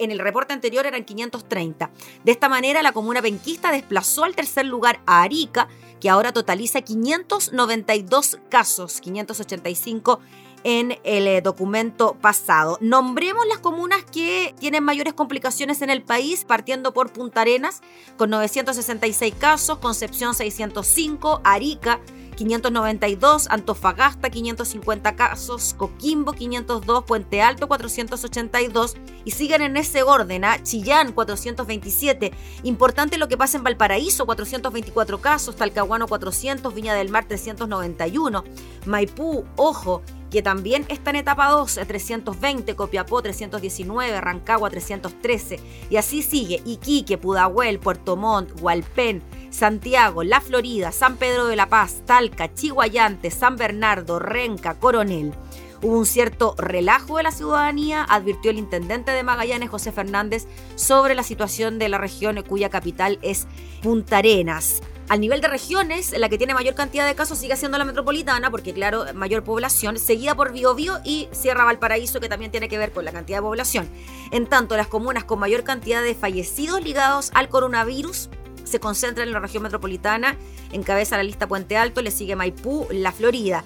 en 0.00 0.10
el 0.10 0.18
reporte 0.18 0.52
anterior 0.52 0.86
eran 0.86 1.04
530. 1.04 1.90
De 2.24 2.32
esta 2.32 2.48
manera, 2.48 2.82
la 2.82 2.92
comuna 2.92 3.22
penquista 3.22 3.70
desplazó 3.70 4.24
al 4.24 4.34
tercer 4.34 4.66
lugar 4.66 5.00
a 5.06 5.22
Arica, 5.22 5.68
que 6.00 6.10
ahora 6.10 6.32
totaliza 6.32 6.80
592 6.80 8.38
casos, 8.48 9.00
585 9.00 10.20
en 10.64 10.98
el 11.04 11.26
eh, 11.26 11.40
documento 11.40 12.16
pasado. 12.20 12.78
Nombremos 12.80 13.46
las 13.46 13.58
comunas 13.58 14.04
que 14.04 14.54
tienen 14.58 14.84
mayores 14.84 15.14
complicaciones 15.14 15.82
en 15.82 15.90
el 15.90 16.02
país, 16.02 16.44
partiendo 16.44 16.92
por 16.92 17.12
Punta 17.12 17.42
Arenas, 17.42 17.80
con 18.16 18.30
966 18.30 19.34
casos, 19.38 19.78
Concepción 19.78 20.34
605, 20.34 21.40
Arica 21.44 22.00
592, 22.40 23.48
Antofagasta 23.50 24.30
550 24.30 25.14
casos, 25.14 25.74
Coquimbo 25.76 26.32
502, 26.32 27.04
Puente 27.04 27.42
Alto 27.42 27.68
482 27.68 28.96
y 29.26 29.32
siguen 29.32 29.60
en 29.60 29.76
ese 29.76 30.02
orden, 30.02 30.46
¿ah? 30.46 30.62
Chillán 30.62 31.12
427. 31.12 32.32
Importante 32.62 33.18
lo 33.18 33.28
que 33.28 33.36
pasa 33.36 33.58
en 33.58 33.64
Valparaíso, 33.64 34.24
424 34.24 35.20
casos, 35.20 35.54
Talcahuano 35.56 36.08
400, 36.08 36.74
Viña 36.74 36.94
del 36.94 37.10
Mar 37.10 37.26
391, 37.28 38.42
Maipú, 38.86 39.44
ojo, 39.56 40.00
que 40.30 40.40
también 40.40 40.86
está 40.88 41.10
en 41.10 41.16
etapa 41.16 41.50
2, 41.50 41.80
320, 41.86 42.74
Copiapó 42.74 43.20
319, 43.20 44.18
Rancagua 44.18 44.70
313, 44.70 45.60
y 45.90 45.96
así 45.96 46.22
sigue. 46.22 46.62
Iquique, 46.64 47.18
Pudahuel, 47.18 47.80
Puerto 47.80 48.16
Montt, 48.16 48.58
Hualpén, 48.62 49.22
Santiago, 49.50 50.22
La 50.22 50.40
Florida, 50.40 50.92
San 50.92 51.16
Pedro 51.16 51.46
de 51.46 51.56
la 51.56 51.68
Paz, 51.68 52.02
Talca, 52.06 52.54
Chihuayante, 52.54 53.30
San 53.30 53.56
Bernardo, 53.56 54.18
Renca, 54.18 54.74
Coronel. 54.74 55.34
Hubo 55.82 55.98
un 55.98 56.06
cierto 56.06 56.54
relajo 56.58 57.16
de 57.16 57.22
la 57.22 57.32
ciudadanía, 57.32 58.04
advirtió 58.04 58.50
el 58.50 58.58
intendente 58.58 59.12
de 59.12 59.22
Magallanes, 59.22 59.70
José 59.70 59.92
Fernández, 59.92 60.46
sobre 60.76 61.14
la 61.14 61.22
situación 61.22 61.78
de 61.78 61.88
la 61.88 61.98
región 61.98 62.42
cuya 62.46 62.68
capital 62.68 63.18
es 63.22 63.46
Punta 63.82 64.18
Arenas. 64.18 64.82
Al 65.08 65.20
nivel 65.20 65.40
de 65.40 65.48
regiones, 65.48 66.16
la 66.16 66.28
que 66.28 66.38
tiene 66.38 66.54
mayor 66.54 66.74
cantidad 66.74 67.04
de 67.04 67.16
casos 67.16 67.38
sigue 67.38 67.56
siendo 67.56 67.78
la 67.78 67.84
metropolitana, 67.84 68.48
porque 68.48 68.72
claro, 68.72 69.06
mayor 69.14 69.42
población, 69.42 69.98
seguida 69.98 70.36
por 70.36 70.52
Biobío 70.52 71.00
y 71.04 71.28
Sierra 71.32 71.64
Valparaíso, 71.64 72.20
que 72.20 72.28
también 72.28 72.52
tiene 72.52 72.68
que 72.68 72.78
ver 72.78 72.92
con 72.92 73.04
la 73.04 73.10
cantidad 73.10 73.38
de 73.38 73.42
población. 73.42 73.88
En 74.30 74.46
tanto, 74.46 74.76
las 74.76 74.86
comunas 74.86 75.24
con 75.24 75.40
mayor 75.40 75.64
cantidad 75.64 76.00
de 76.02 76.14
fallecidos 76.14 76.84
ligados 76.84 77.32
al 77.34 77.48
coronavirus 77.48 78.30
se 78.70 78.80
concentran 78.80 79.28
en 79.28 79.34
la 79.34 79.40
región 79.40 79.62
metropolitana, 79.62 80.36
encabeza 80.72 81.16
la 81.16 81.22
lista 81.22 81.48
Puente 81.48 81.76
Alto, 81.76 82.02
le 82.02 82.10
sigue 82.10 82.36
Maipú, 82.36 82.86
La 82.90 83.12
Florida. 83.12 83.64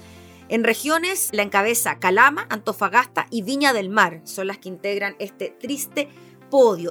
En 0.49 0.65
regiones 0.65 1.31
la 1.33 1.43
encabeza 1.43 1.99
Calama, 1.99 2.47
Antofagasta 2.51 3.27
y 3.31 3.43
Viña 3.43 3.73
del 3.73 3.89
Mar. 3.89 4.21
Son 4.25 4.47
las 4.47 4.59
que 4.59 4.69
integran 4.69 5.17
este 5.19 5.49
triste 5.49 6.09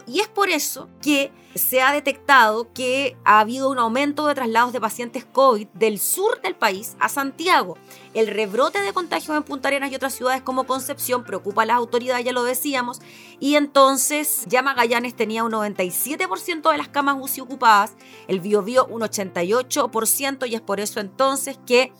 Y 0.08 0.20
es 0.20 0.28
por 0.28 0.50
eso 0.50 0.90
que 1.02 1.32
se 1.56 1.82
ha 1.82 1.94
detectado 1.94 2.74
que 2.74 3.16
ha 3.24 3.40
habido 3.40 3.70
un 3.70 3.80
aumento 3.80 4.28
de 4.28 4.36
traslados 4.36 4.74
de 4.74 4.82
pacientes 4.82 5.24
COVID 5.24 5.68
del 5.74 6.00
sur 6.00 6.42
del 6.42 6.54
país 6.54 6.98
a 7.00 7.08
Santiago. 7.08 7.78
El 8.14 8.28
rebrote 8.28 8.82
de 8.82 8.92
contagios 8.92 9.38
en 9.38 9.44
Punta 9.44 9.70
Arenas 9.70 9.90
y 9.90 9.96
otras 9.96 10.16
ciudades 10.16 10.42
como 10.42 10.66
Concepción 10.66 11.24
preocupa 11.24 11.62
a 11.62 11.66
las 11.66 11.78
autoridades, 11.78 12.26
ya 12.26 12.34
lo 12.34 12.44
decíamos, 12.44 13.00
y 13.40 13.56
entonces 13.56 14.44
ya 14.48 14.62
Magallanes 14.62 15.16
tenía 15.16 15.46
un 15.46 15.54
97% 15.54 16.70
de 16.70 16.78
las 16.78 16.90
camas 16.90 17.16
UCI 17.22 17.42
ocupadas, 17.42 17.94
el 18.28 18.42
Biobío 18.42 18.86
un 18.88 19.02
88% 19.02 20.50
y 20.50 20.56
es 20.56 20.62
por 20.62 20.82
eso 20.82 21.00
entonces 21.00 21.58
que 21.66 21.94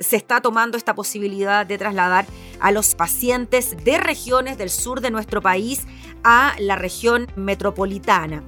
se 0.00 0.16
está 0.16 0.42
tomando 0.42 0.76
esta 0.76 0.94
posibilidad 0.94 1.64
de 1.64 1.78
trasladar 1.78 2.26
a 2.60 2.70
los 2.70 2.94
pacientes 2.94 3.76
de 3.84 3.96
regiones 3.96 4.58
del 4.58 4.70
sur 4.70 5.00
de 5.00 5.10
nuestro 5.10 5.40
país 5.40 5.86
a 6.28 6.56
la 6.58 6.74
región 6.74 7.28
metropolitana 7.36 8.42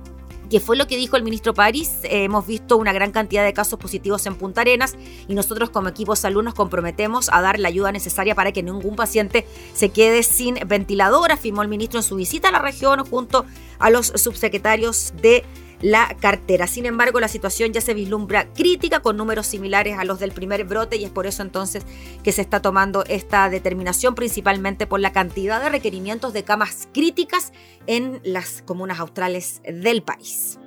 que 0.50 0.60
fue 0.60 0.76
lo 0.76 0.86
que 0.86 0.96
dijo 0.96 1.16
el 1.16 1.22
ministro 1.22 1.54
París. 1.54 1.98
Eh, 2.04 2.24
hemos 2.24 2.46
visto 2.46 2.76
una 2.76 2.92
gran 2.92 3.12
cantidad 3.12 3.44
de 3.44 3.52
casos 3.52 3.78
positivos 3.78 4.24
en 4.26 4.34
Punta 4.34 4.62
Arenas 4.62 4.96
y 5.28 5.34
nosotros 5.34 5.70
como 5.70 5.88
equipo 5.88 6.16
salud 6.16 6.42
nos 6.42 6.54
comprometemos 6.54 7.28
a 7.30 7.40
dar 7.40 7.58
la 7.58 7.68
ayuda 7.68 7.92
necesaria 7.92 8.34
para 8.34 8.50
que 8.50 8.62
ningún 8.62 8.96
paciente 8.96 9.46
se 9.74 9.90
quede 9.90 10.22
sin 10.22 10.56
ventilador, 10.66 11.32
afirmó 11.32 11.62
el 11.62 11.68
ministro 11.68 11.98
en 11.98 12.02
su 12.02 12.16
visita 12.16 12.48
a 12.48 12.52
la 12.52 12.60
región 12.60 13.04
junto 13.04 13.44
a 13.78 13.90
los 13.90 14.06
subsecretarios 14.06 15.12
de 15.20 15.44
la 15.80 16.16
cartera. 16.20 16.66
Sin 16.66 16.86
embargo, 16.86 17.20
la 17.20 17.28
situación 17.28 17.72
ya 17.72 17.80
se 17.80 17.94
vislumbra 17.94 18.52
crítica 18.52 19.00
con 19.00 19.16
números 19.16 19.46
similares 19.46 19.98
a 19.98 20.04
los 20.04 20.18
del 20.18 20.32
primer 20.32 20.64
brote 20.64 20.96
y 20.96 21.04
es 21.04 21.10
por 21.10 21.26
eso 21.26 21.42
entonces 21.42 21.84
que 22.22 22.32
se 22.32 22.42
está 22.42 22.60
tomando 22.60 23.04
esta 23.04 23.48
determinación 23.48 24.14
principalmente 24.14 24.86
por 24.86 25.00
la 25.00 25.12
cantidad 25.12 25.62
de 25.62 25.68
requerimientos 25.68 26.32
de 26.32 26.44
camas 26.44 26.88
críticas 26.92 27.52
en 27.86 28.20
las 28.24 28.62
comunas 28.62 28.98
australes 28.98 29.60
del 29.64 30.02
país. 30.02 30.58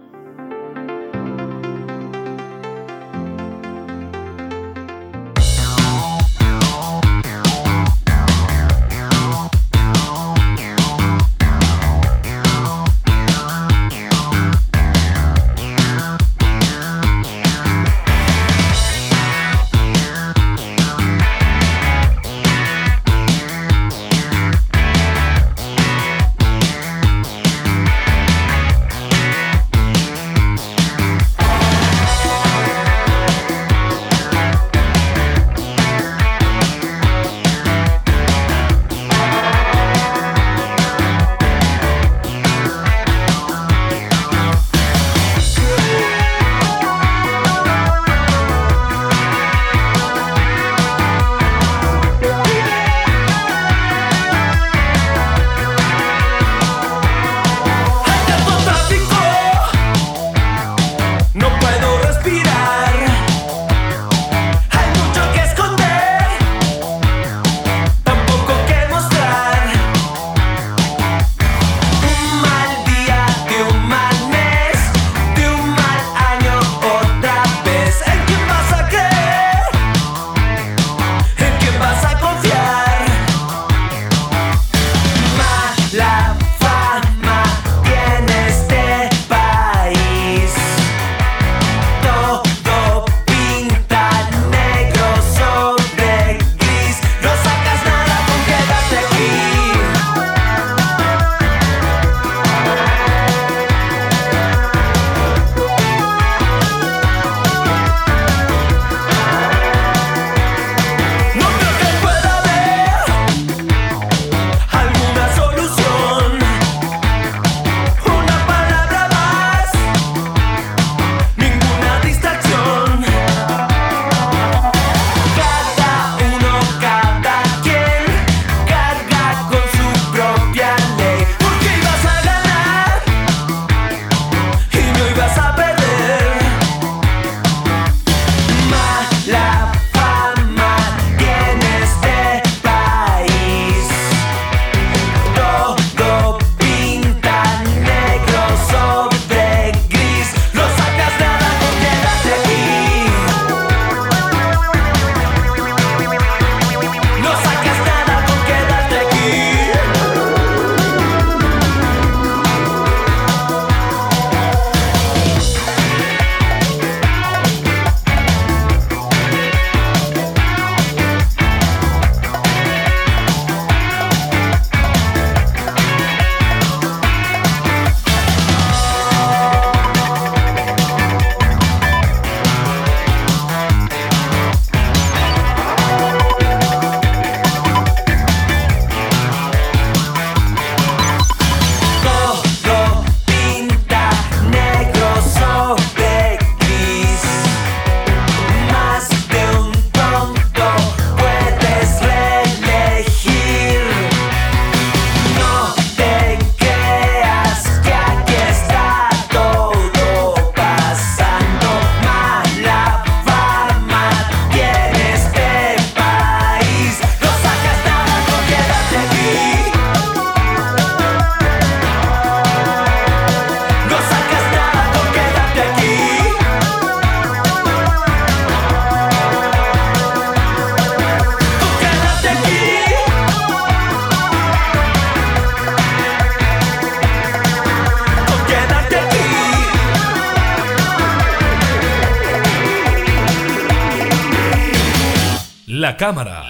La 246.02 246.08
cámara, 246.08 246.43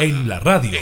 en 0.00 0.28
la 0.28 0.38
radio. 0.38 0.78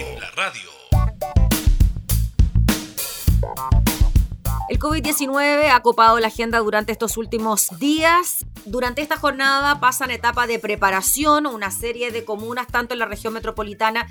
El 4.69 4.81
COVID-19 4.81 5.71
ha 5.71 5.81
copado 5.81 6.19
la 6.19 6.27
agenda 6.27 6.59
durante 6.59 6.91
estos 6.91 7.19
últimos 7.19 7.69
días. 7.79 8.45
Durante 8.65 9.01
esta 9.01 9.17
jornada 9.17 9.79
pasan 9.79 10.11
etapa 10.11 10.49
de 10.49 10.59
preparación 10.59 11.47
una 11.47 11.71
serie 11.71 12.11
de 12.11 12.25
comunas, 12.25 12.67
tanto 12.67 12.95
en 12.95 12.99
la 12.99 13.07
región 13.07 13.33
metropolitana 13.33 14.09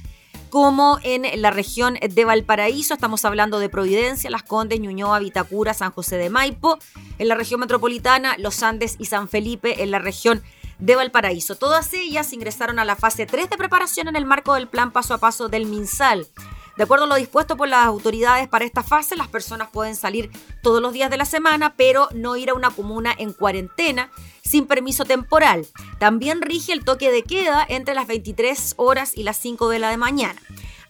como 0.49 0.97
en 1.03 1.41
la 1.41 1.51
región 1.51 1.95
de 1.95 2.23
Valparaíso. 2.23 2.93
Estamos 2.93 3.25
hablando 3.25 3.59
de 3.59 3.67
Providencia, 3.67 4.29
Las 4.29 4.43
Condes, 4.43 4.79
Ñuñoa, 4.79 5.19
Vitacura, 5.19 5.73
San 5.73 5.91
José 5.91 6.15
de 6.15 6.29
Maipo. 6.29 6.79
En 7.17 7.27
la 7.27 7.35
región 7.35 7.59
metropolitana, 7.59 8.37
Los 8.37 8.63
Andes 8.63 8.95
y 8.97 9.07
San 9.07 9.27
Felipe 9.27 9.83
en 9.83 9.91
la 9.91 9.99
región 9.99 10.41
de 10.79 10.95
Valparaíso. 10.95 11.55
Todas 11.55 11.93
ellas 11.93 12.33
ingresaron 12.33 12.79
a 12.79 12.85
la 12.85 12.95
fase 12.95 13.25
3 13.25 13.49
de 13.49 13.57
preparación 13.57 14.07
en 14.07 14.15
el 14.15 14.25
marco 14.25 14.53
del 14.53 14.67
plan 14.67 14.91
paso 14.91 15.13
a 15.13 15.17
paso 15.17 15.49
del 15.49 15.65
MinSal. 15.65 16.27
De 16.77 16.83
acuerdo 16.83 17.05
a 17.05 17.07
lo 17.07 17.15
dispuesto 17.15 17.55
por 17.55 17.69
las 17.69 17.85
autoridades 17.85 18.49
para 18.49 18.65
esta 18.65 18.83
fase, 18.83 19.15
las 19.15 19.29
personas 19.29 19.69
pueden 19.71 19.95
salir 19.95 20.29
todos 20.61 20.81
los 20.81 20.91
días 20.91 21.09
de 21.09 21.17
la 21.17 21.23
semana, 21.23 21.73
pero 21.77 22.09
no 22.13 22.35
ir 22.35 22.49
a 22.49 22.53
una 22.53 22.69
comuna 22.69 23.15
en 23.17 23.31
cuarentena 23.31 24.11
sin 24.43 24.67
permiso 24.67 25.05
temporal. 25.05 25.65
También 25.99 26.41
rige 26.41 26.73
el 26.73 26.83
toque 26.83 27.11
de 27.11 27.23
queda 27.23 27.65
entre 27.67 27.95
las 27.95 28.07
23 28.07 28.73
horas 28.75 29.13
y 29.15 29.23
las 29.23 29.37
5 29.37 29.69
de 29.69 29.79
la 29.79 29.95
mañana. 29.95 30.41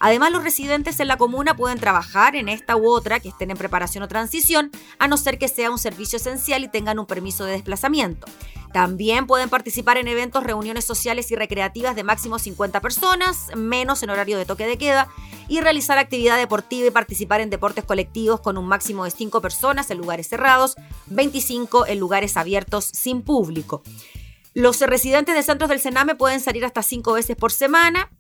Además, 0.06 0.32
los 0.32 0.44
residentes 0.44 1.00
en 1.00 1.08
la 1.08 1.18
comuna 1.18 1.56
pueden 1.56 1.80
trabajar 1.80 2.36
en 2.36 2.48
esta 2.48 2.76
u 2.76 2.88
otra 2.88 3.20
que 3.20 3.30
estén 3.30 3.50
en 3.50 3.58
preparación 3.58 4.04
o 4.04 4.08
transición, 4.08 4.70
a 5.00 5.08
no 5.08 5.18
ser 5.18 5.40
que 5.40 5.48
sea 5.48 5.72
un 5.72 5.80
servicio 5.80 6.18
esencial 6.18 6.64
y 6.64 6.68
tengan 6.68 7.00
un 7.00 7.08
permiso 7.08 7.44
de 7.44 7.54
desplazamiento. 7.54 8.28
También 8.72 9.26
pueden 9.26 9.50
participar 9.50 9.98
en 9.98 10.08
eventos, 10.08 10.44
reuniones 10.44 10.86
sociales 10.86 11.32
y 11.32 11.36
recreativas 11.36 11.96
de 11.96 12.04
máximo 12.04 12.38
50 12.38 12.82
personas, 12.82 13.48
menos 13.56 14.04
en 14.04 14.12
horario 14.12 14.38
de 14.38 14.46
toque 14.46 14.68
de 14.68 14.78
queda, 14.78 15.08
y 15.48 15.62
realizar 15.62 15.98
actividad 15.98 16.38
deportiva 16.38 16.86
y 16.86 16.92
participar 16.92 17.42
en 17.42 17.50
deportes 17.50 17.84
colectivos 17.84 18.42
con 18.42 18.60
un 18.60 18.68
máximo 18.68 19.06
de 19.06 19.10
5 19.10 19.42
personas 19.42 19.90
en 19.90 19.98
lugares 19.98 20.28
cerrados, 20.28 20.76
25 21.08 21.88
en 21.88 22.00
lugares 22.00 22.38
abiertos 22.38 22.86
sin 22.86 23.24
público. 23.24 23.82
Los 24.54 24.80
residentes 24.82 25.34
de 25.34 25.42
centros 25.42 25.72
del 25.72 25.80
Sename 25.80 26.14
pueden 26.14 26.42
salir 26.42 26.64
hasta 26.64 26.84
5 26.84 27.12
veces 27.14 27.36
por 27.36 27.52
semana 27.52 28.12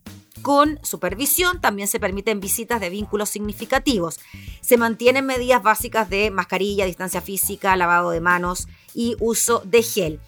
con 0.45 0.79
supervisión. 0.83 1.59
También 1.59 1.87
se 1.87 1.99
permiten 1.99 2.39
visitas 2.39 2.79
de 2.79 2.91
vínculos 2.91 3.29
significativos. 3.29 4.19
Se 4.61 4.77
mantienen 4.77 5.25
medidas 5.25 5.63
básicas 5.63 6.07
de 6.07 6.29
mascarilla, 6.29 6.85
distancia 6.85 7.19
física, 7.19 7.75
lavado 7.75 8.11
de 8.11 8.21
manos 8.21 8.67
y 8.93 9.15
uso 9.19 9.63
de 9.65 9.81
gel. 9.81 10.19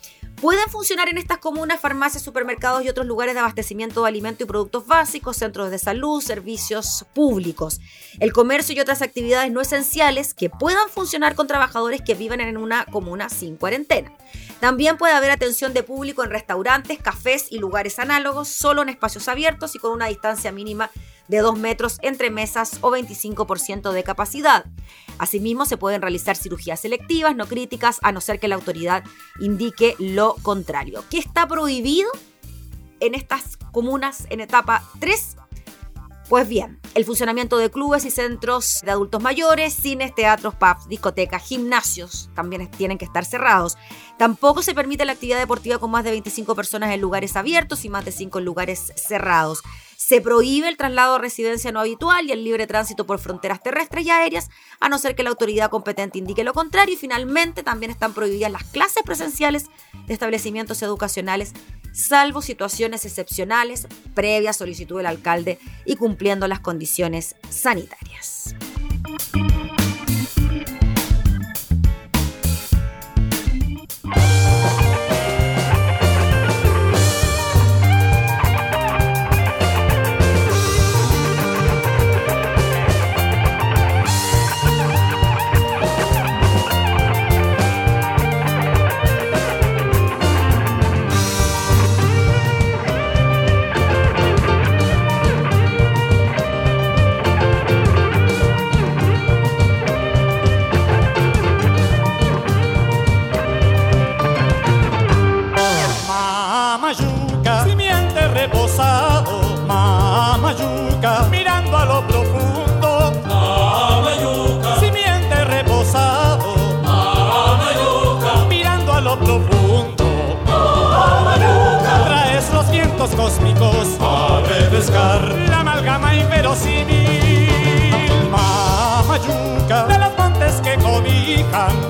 Pueden 0.42 0.70
funcionar 0.70 1.10
en 1.10 1.18
estas 1.18 1.40
comunas 1.40 1.80
farmacias, 1.80 2.22
supermercados 2.22 2.86
y 2.86 2.90
otros 2.90 3.08
lugares 3.08 3.34
de 3.34 3.40
abastecimiento 3.40 4.04
de 4.04 4.10
alimentos 4.10 4.42
y 4.42 4.46
productos 4.46 4.86
básicos, 4.86 5.38
centros 5.38 5.72
de 5.72 5.80
salud, 5.80 6.22
servicios 6.22 7.08
públicos. 7.14 7.82
El 8.20 8.34
comercio 8.34 8.76
y 8.76 8.80
otras 8.80 9.02
actividades 9.02 9.52
no 9.52 9.62
esenciales 9.62 10.36
que 10.36 10.52
puedan 10.52 10.90
funcionar 10.90 11.34
con 11.34 11.48
trabajadores 11.48 12.04
que 12.04 12.14
viven 12.14 12.40
en 12.40 12.58
una 12.58 12.86
comuna 12.86 13.30
sin 13.30 13.58
cuarentena. 13.58 14.14
También 14.60 14.98
puede 14.98 15.14
haber 15.14 15.32
atención 15.32 15.74
de 15.74 15.82
público 15.82 16.24
en 16.24 16.30
restaurantes, 16.30 17.00
cafés 17.00 17.48
y 17.50 17.58
lugares 17.58 17.98
análogos, 17.98 18.48
solo 18.48 18.84
en 18.84 18.90
espacios 18.90 19.28
abiertos 19.28 19.74
y 19.74 19.80
con 19.80 19.92
una 19.92 20.06
distancia 20.06 20.52
mínima 20.52 20.92
de 21.28 21.40
2 21.40 21.58
metros 21.58 21.98
entre 22.02 22.30
mesas 22.30 22.78
o 22.82 22.92
25% 22.92 23.92
de 23.92 24.04
capacidad. 24.04 24.66
Asimismo, 25.18 25.66
se 25.66 25.78
pueden 25.78 26.02
realizar 26.02 26.36
cirugías 26.36 26.80
selectivas, 26.80 27.36
no 27.36 27.48
críticas, 27.48 28.00
a 28.02 28.12
no 28.12 28.22
ser 28.22 28.40
que 28.40 28.48
la 28.48 28.56
autoridad 28.56 29.04
indique 29.40 29.96
lo 30.00 30.36
contrario. 30.42 31.04
¿Qué 31.10 31.18
está 31.18 31.48
prohibido 31.48 32.10
en 33.00 33.16
estas 33.16 33.58
comunas 33.72 34.26
en 34.30 34.40
etapa 34.40 34.84
3? 35.00 35.38
Pues 36.30 36.50
bien, 36.50 36.78
el 36.94 37.06
funcionamiento 37.06 37.58
de 37.58 37.72
clubes 37.72 38.04
y 38.04 38.12
centros 38.12 38.82
de 38.84 38.92
adultos 38.92 39.22
mayores, 39.24 39.74
cines, 39.74 40.14
teatros, 40.14 40.56
pubs, 40.56 40.90
discotecas, 40.90 41.42
gimnasios 41.42 42.30
también 42.36 42.70
tienen 42.70 42.98
que 42.98 43.06
estar 43.06 43.24
cerrados. 43.24 43.78
Tampoco 44.18 44.62
se 44.62 44.76
permite 44.76 45.06
la 45.06 45.14
actividad 45.14 45.40
deportiva 45.40 45.78
con 45.78 45.90
más 45.90 46.04
de 46.04 46.12
25 46.12 46.54
personas 46.54 46.94
en 46.94 47.00
lugares 47.00 47.38
abiertos 47.38 47.86
y 47.86 47.90
más 47.90 48.04
de 48.04 48.12
5 48.12 48.40
en 48.40 48.46
lugares 48.46 48.92
cerrados. 48.98 49.64
Se 49.98 50.22
prohíbe 50.22 50.70
el 50.70 50.78
traslado 50.78 51.16
a 51.16 51.18
residencia 51.18 51.72
no 51.72 51.80
habitual 51.80 52.28
y 52.28 52.32
el 52.32 52.44
libre 52.44 52.68
tránsito 52.68 53.08
por 53.08 53.18
fronteras 53.18 53.64
terrestres 53.64 54.06
y 54.06 54.12
aéreas, 54.12 54.50
a 54.80 54.90
no 54.90 55.00
ser 55.00 55.16
que 55.16 55.24
la 55.24 55.32
autoridad 55.32 55.72
competente 55.72 56.20
indique 56.20 56.44
lo 56.44 56.54
contrario. 56.54 56.94
Y 56.94 56.98
finalmente 56.98 57.64
también 57.64 57.90
están 57.90 58.14
prohibidas 58.14 58.52
las 58.52 58.64
clases 58.64 59.02
presenciales 59.04 59.66
de 60.06 60.14
establecimientos 60.14 60.84
educacionales, 60.84 61.54
salvo 61.94 62.44
situaciones 62.44 63.06
excepcionales, 63.06 63.88
previa 64.14 64.54
solicitud 64.54 64.98
del 64.98 65.08
alcalde 65.08 65.58
y 65.84 65.96
cumpliendo 65.96 66.48
las 66.48 66.60
condiciones 66.60 67.36
sanitarias. 67.50 68.54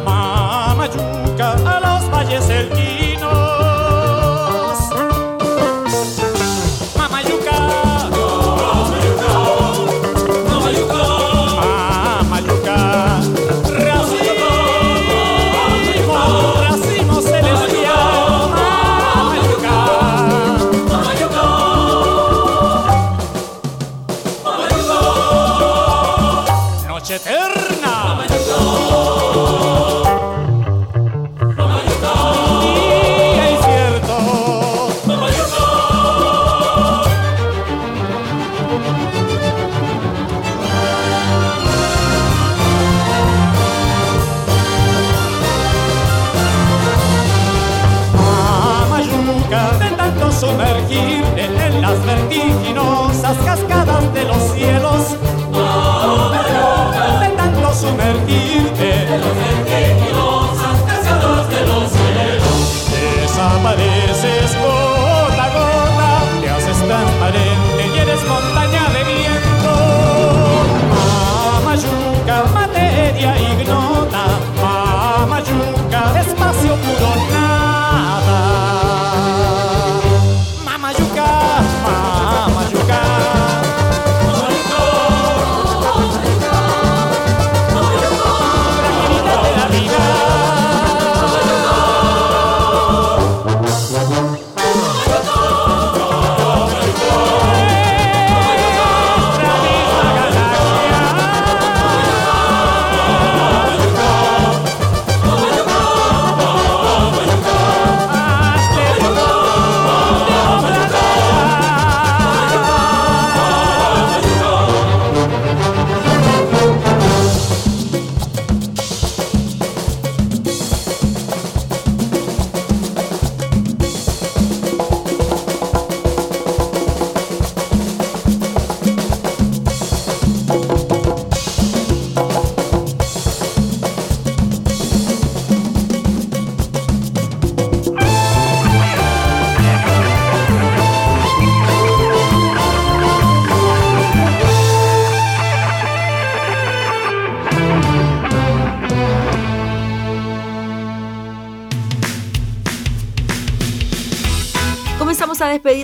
Mamayuca, 0.06 1.48
sumergirte 50.40 51.46
en 51.46 51.82
las 51.82 52.06
vertiginosas 52.06 53.38
cascadas. 53.44 53.77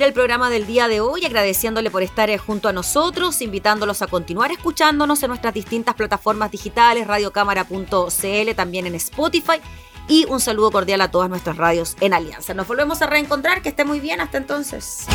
El 0.06 0.14
programa 0.14 0.50
del 0.50 0.68
día 0.68 0.88
de 0.88 1.00
hoy 1.00 1.26
agradeciéndole 1.26 1.90
por 1.90 2.04
estar 2.04 2.30
eh, 2.30 2.38
junto 2.38 2.68
a 2.68 2.74
nosotros, 2.74 3.42
invitándolos 3.42 4.02
a 4.02 4.08
continuar 4.08 4.52
escuchándonos 4.52 5.24
en 5.24 5.30
nuestras 5.30 5.54
distintas 5.54 5.96
plataformas 5.96 6.52
digitales, 6.52 7.08
radiocámara.cl, 7.08 8.56
también 8.56 8.88
en 8.88 8.96
Spotify. 8.96 9.62
Y 10.08 10.26
un 10.26 10.42
saludo 10.42 10.72
cordial 10.72 11.00
a 11.02 11.12
todas 11.12 11.30
nuestras 11.30 11.56
radios 11.56 11.96
en 12.02 12.14
Alianza. 12.14 12.54
Nos 12.54 12.68
volvemos 12.68 13.02
a 13.02 13.06
reencontrar, 13.06 13.62
que 13.62 13.70
esté 13.70 13.86
muy 13.86 14.02
bien, 14.02 14.20
hasta 14.20 14.38
entonces. 14.38 15.06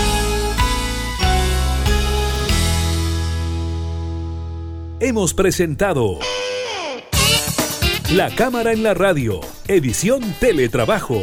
Hemos 5.01 5.34
presentado 5.34 6.18
La 8.12 8.34
Cámara 8.34 8.72
en 8.72 8.82
la 8.82 8.95
Radio, 8.95 9.41
edición 9.68 10.34
Teletrabajo 10.41 11.22